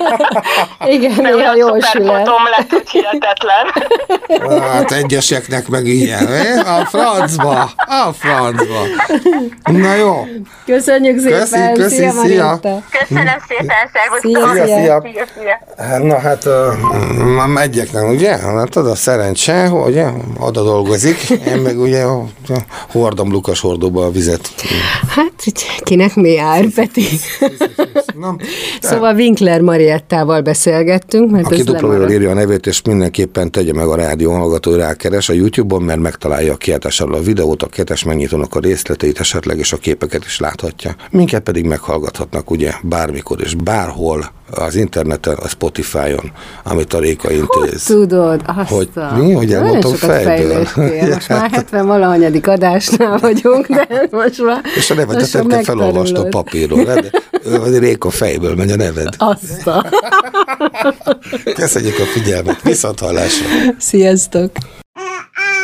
Igen, 0.97 1.13
néha 1.17 1.55
jól 1.55 1.81
sület. 1.81 2.27
lett, 2.57 2.71
hogy 2.71 2.91
hihetetlen. 2.91 3.73
Hát 4.61 4.93
egyeseknek 4.93 5.69
meg 5.69 5.87
ilyen, 5.87 6.27
eh? 6.27 6.79
a 6.79 6.85
francba, 6.85 7.71
a 7.77 8.13
francba. 8.13 8.81
Na 9.63 9.95
jó. 9.95 10.27
Köszönjük 10.67 11.19
szépen. 11.19 11.39
Köszi, 11.39 11.73
köszi, 11.73 11.97
szia. 11.97 12.59
szia. 12.61 12.83
Köszönöm 12.91 13.39
szépen. 13.49 13.86
Szia, 14.21 14.53
szia. 14.53 14.67
szia. 14.67 15.03
szia. 15.03 15.27
szia. 15.35 15.99
Na 15.99 16.19
hát, 16.19 16.45
már 17.37 17.49
megyek 17.49 17.93
nem, 17.93 18.09
ugye? 18.09 18.37
Hát 18.37 18.77
az 18.77 18.87
a 18.87 18.95
szerencse, 18.95 19.71
ugye? 19.71 20.07
Oda 20.39 20.63
dolgozik, 20.63 21.31
én 21.31 21.57
meg 21.57 21.79
ugye 21.79 22.05
hordom 22.89 23.31
Lukas 23.31 23.61
hordóba 23.61 24.05
a 24.05 24.11
vizet. 24.11 24.51
Hát, 25.09 25.33
kinek 25.79 26.15
mi 26.15 26.31
jár, 26.31 26.65
Peti? 26.75 27.07
Na, 28.19 28.37
szóval 28.81 29.15
Winkler 29.15 29.61
Mariettával 29.61 30.41
beszélgettünk, 30.41 31.31
mert 31.31 31.47
Aki 31.47 31.63
dupla 31.63 32.11
írja 32.11 32.31
a 32.31 32.35
nevét, 32.35 32.67
és 32.67 32.83
mindenképpen 32.83 33.51
tegye 33.51 33.73
meg 33.73 33.87
a 33.87 33.97
rádió 33.97 34.33
hallgató, 34.33 34.71
hogy 34.71 34.81
rákeres 34.81 35.29
a 35.29 35.33
YouTube-on, 35.33 35.83
mert 35.83 36.01
megtalálja 36.01 36.53
a 36.53 36.57
kiáltás 36.57 37.01
a 37.01 37.21
videót, 37.21 37.63
a 37.63 37.67
kettes 37.67 38.05
megnyitónak 38.05 38.55
a 38.55 38.61
részleteit 38.61 39.21
esetleg, 39.21 39.59
és 39.59 39.73
a 39.73 39.77
képeket 39.77 40.25
is 40.25 40.41
láthatja. 40.41 40.97
Minket 41.11 41.43
pedig 41.43 41.65
meghallgathatnak 41.65 42.51
ugye 42.51 42.73
bármikor 42.83 43.41
és 43.41 43.55
bárhol 43.77 44.35
az 44.51 44.75
interneten, 44.75 45.35
a 45.35 45.49
Spotify-on, 45.49 46.33
amit 46.65 46.95
a 46.95 46.99
Réka 46.99 47.31
intéz. 47.31 47.87
Hogy 47.87 47.97
tudod? 47.97 48.43
Azt 48.47 48.71
hogy 48.71 48.89
mi? 49.17 49.33
Hogy 49.33 49.53
elmondtam 49.53 49.95
fejből? 49.95 50.69
Most 51.15 51.29
már 51.29 51.51
70 51.51 51.87
valahanyadik 51.87 52.47
adásnál 52.47 53.19
vagyunk, 53.19 53.67
de 53.67 54.09
most 54.11 54.43
már 54.43 54.61
És 54.77 54.91
a 54.91 54.95
nevedet 54.95 55.33
nem 55.33 55.47
kell 55.47 55.63
felolvasni 55.63 56.19
a 56.19 56.29
papírról, 56.29 56.85
de 56.85 57.79
Réka 57.79 58.11
fejből 58.11 58.55
megy 58.55 58.71
a 58.71 58.77
neved. 58.77 59.15
Azt 59.19 59.71
Köszönjük 61.55 61.99
a 61.99 62.05
figyelmet, 62.05 62.63
viszont 62.63 62.99
hallásra. 62.99 63.47
Sziasztok! 63.79 64.51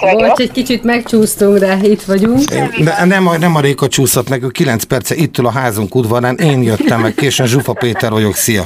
Bocs, 0.00 0.38
egy 0.40 0.50
kicsit 0.52 0.82
megcsúsztunk, 0.84 1.58
de 1.58 1.76
itt 1.82 2.02
vagyunk. 2.02 2.38
De 2.84 3.04
nem, 3.04 3.26
a- 3.28 3.38
nem 3.38 3.56
a 3.56 3.60
Réka 3.60 3.88
csúszott 3.88 4.28
meg, 4.28 4.42
ő 4.42 4.48
9 4.48 4.84
perce 4.84 5.14
itt 5.14 5.38
ül 5.38 5.46
a 5.46 5.50
házunk 5.50 5.94
udvarán, 5.94 6.36
én 6.36 6.62
jöttem 6.62 7.00
meg, 7.00 7.14
későn 7.14 7.46
Zsufa 7.46 7.72
Péter 7.72 8.10
vagyok, 8.10 8.34
szia. 8.34 8.62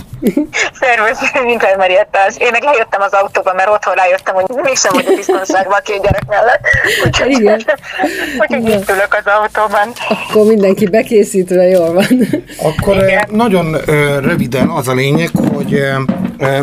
Szervusz, 0.81 1.19
Winkler 1.45 1.77
Marietta. 1.77 2.19
Én 2.39 2.49
meg 2.51 2.63
lejöttem 2.63 3.01
az 3.01 3.13
autóba, 3.13 3.53
mert 3.55 3.69
otthon 3.69 3.95
rájöttem, 3.95 4.35
hogy 4.35 4.45
mégsem 4.63 4.93
vagyok 4.95 5.15
biztonságban 5.17 5.79
a 5.79 5.83
két 5.83 6.03
gyerek 6.03 6.27
mellett. 6.27 6.61
Úgyhogy, 7.07 7.31
Igen. 7.31 7.63
úgyhogy 8.39 8.69
itt 8.69 8.91
ülök 8.91 9.17
az 9.25 9.33
autóban. 9.41 9.93
Akkor 10.09 10.47
mindenki 10.47 10.89
bekészítve 10.89 11.63
jól 11.69 11.93
van. 11.93 12.07
Akkor 12.63 12.97
ö, 12.97 13.07
nagyon 13.31 13.77
röviden 14.21 14.69
az 14.69 14.89
a 14.89 14.95
lényeg, 14.95 15.31
hogy 15.55 15.83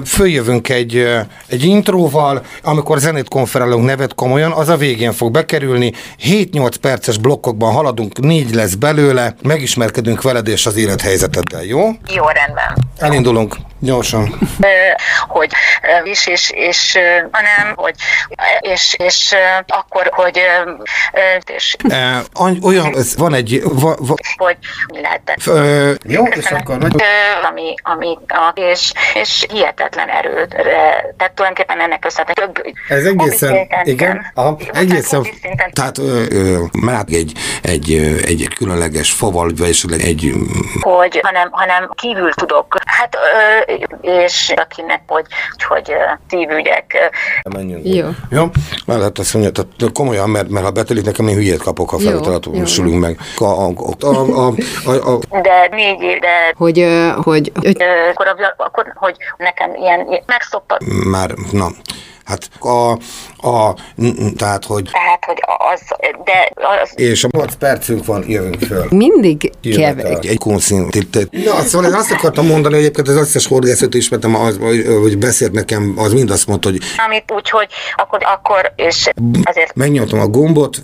följövünk 0.06 0.70
egy, 0.70 1.08
egy 1.48 1.64
intróval, 1.64 2.46
amikor 2.64 3.00
zenét 3.00 3.28
konferálunk 3.28 3.86
nevet 3.86 4.16
komolyan, 4.16 4.52
az 4.52 4.70
a 4.70 4.78
végén 4.78 5.14
fog 5.14 5.32
bekerülni, 5.32 5.94
7-8 6.24 6.74
perces 6.82 7.18
blokkokban 7.18 7.74
haladunk, 7.74 8.20
négy 8.20 8.54
lesz 8.54 8.74
belőle, 8.74 9.36
megismerkedünk 9.42 10.22
veled 10.22 10.48
és 10.48 10.66
az 10.66 10.76
élethelyzeteddel, 10.76 11.64
jó? 11.64 11.90
Jó, 12.16 12.26
rendben. 12.28 12.78
Elindulunk, 12.98 13.56
gyorsan. 13.80 14.40
Hogy 15.28 15.52
is, 16.04 16.28
és, 16.28 16.52
és 16.56 16.98
hanem, 17.32 17.74
hogy 17.76 17.96
és, 18.60 18.96
és 18.98 19.36
akkor, 19.68 20.10
hogy 20.14 20.40
és 21.56 21.76
any- 22.34 22.64
olyan, 22.64 22.98
ez 22.98 23.18
van 23.18 23.34
egy, 23.34 23.62
va, 23.64 23.96
va, 24.00 24.16
hogy 24.38 24.58
mi 24.94 25.02
lehetett. 25.02 25.46
ö, 25.46 25.92
jó, 26.04 26.26
és 26.26 26.46
akkor 26.46 26.78
nagy, 26.78 27.02
ami, 27.50 27.74
ami 27.84 28.18
és, 28.56 28.92
és 29.14 29.46
hihetetlen 29.62 30.10
erőt, 30.10 30.50
tehát 31.18 31.34
tulajdonképpen 31.34 31.80
ennek 31.82 32.00
köszönhető 32.00 32.42
több 32.42 32.76
Ez 32.88 33.06
egészen, 33.06 33.54
szinten, 33.54 33.86
igen, 33.86 34.32
aha, 34.34 34.56
Tehát 34.56 34.76
egészen, 34.76 35.24
szinten. 35.24 35.72
Tehát 35.74 35.98
ö, 35.98 36.24
ö, 36.30 36.64
már 36.82 37.06
egy, 37.08 37.32
egy, 37.62 37.94
egy, 38.26 38.42
egy 38.42 38.54
különleges 38.54 39.12
faval, 39.12 39.52
vagy 39.58 39.70
esetleg 39.70 40.00
egy 40.00 40.34
hogy 40.82 41.20
hanem, 41.24 41.48
hanem 41.52 41.90
kívül 41.96 42.32
tudok, 42.34 42.78
hát, 42.86 43.16
ö, 43.16 43.74
és 44.02 44.54
akinek, 44.56 45.02
hogy, 45.08 45.26
hogy 45.68 45.92
szívügyek, 46.30 47.12
menjünk. 47.50 47.86
Jó. 47.86 48.08
Jó? 48.30 48.46
Lehet 48.86 49.20
azt 49.20 49.34
mondja, 49.34 49.52
tehát 49.52 49.94
komolyan, 49.94 50.30
mert, 50.30 50.50
mert 50.50 50.66
ha 50.66 50.72
betelik 50.72 51.06
nekem, 51.06 51.28
én 51.28 51.36
hülyét 51.36 51.62
kapok, 51.64 51.90
ha 51.90 52.00
felutalatosülünk 52.00 53.00
meg. 53.00 53.18
A, 53.38 53.44
a, 53.44 53.74
a, 54.00 54.06
a, 54.06 54.54
a, 54.86 55.14
a, 55.14 55.40
de 55.42 55.68
négy 55.72 56.02
év, 56.02 56.20
de 56.20 56.54
Hogy, 56.56 56.88
hogy, 57.24 57.52
hogy 57.54 57.78
akkor, 58.12 58.28
akkor, 58.58 58.94
hogy 58.96 59.16
nekem 59.56 59.76
ilyen 59.76 60.24
megszokott, 60.26 60.84
már, 61.06 61.34
na, 61.52 61.72
hát 62.26 62.50
a, 62.60 62.92
a, 63.48 63.76
tehát, 64.36 64.66
hogy 64.66 64.90
tehát, 64.92 65.26
hogy 65.26 65.38
az, 65.74 65.82
de 66.24 66.52
az, 66.82 66.92
és 66.96 67.24
a 67.24 67.28
8 67.32 67.54
percünk 67.54 68.06
van, 68.06 68.24
jövünk 68.28 68.60
föl. 68.60 68.86
mindig 68.90 69.52
kevés. 69.76 70.18
Egy 70.22 70.38
konszín. 70.38 70.90
Na, 71.32 71.62
szóval 71.62 71.90
én 71.90 71.96
azt 71.96 72.12
akartam 72.12 72.46
mondani, 72.46 72.74
hogy 72.74 72.84
egyébként 72.84 73.08
az 73.08 73.16
összes 73.16 73.48
horgászat 73.48 73.94
ismertem, 73.94 74.36
az, 74.36 74.58
hogy, 74.62 75.18
beszélt 75.18 75.52
nekem, 75.52 75.94
az 75.98 76.14
mind 76.14 76.30
azt 76.30 76.48
mondta, 76.48 76.70
hogy 76.70 76.80
amit 77.08 77.32
úgy, 77.32 77.50
hogy 77.50 77.68
akkor, 77.96 78.20
akkor 78.24 78.74
és 78.76 79.10
ezért 79.44 79.76
megnyomtam 79.76 80.20
a 80.20 80.28
gombot, 80.28 80.84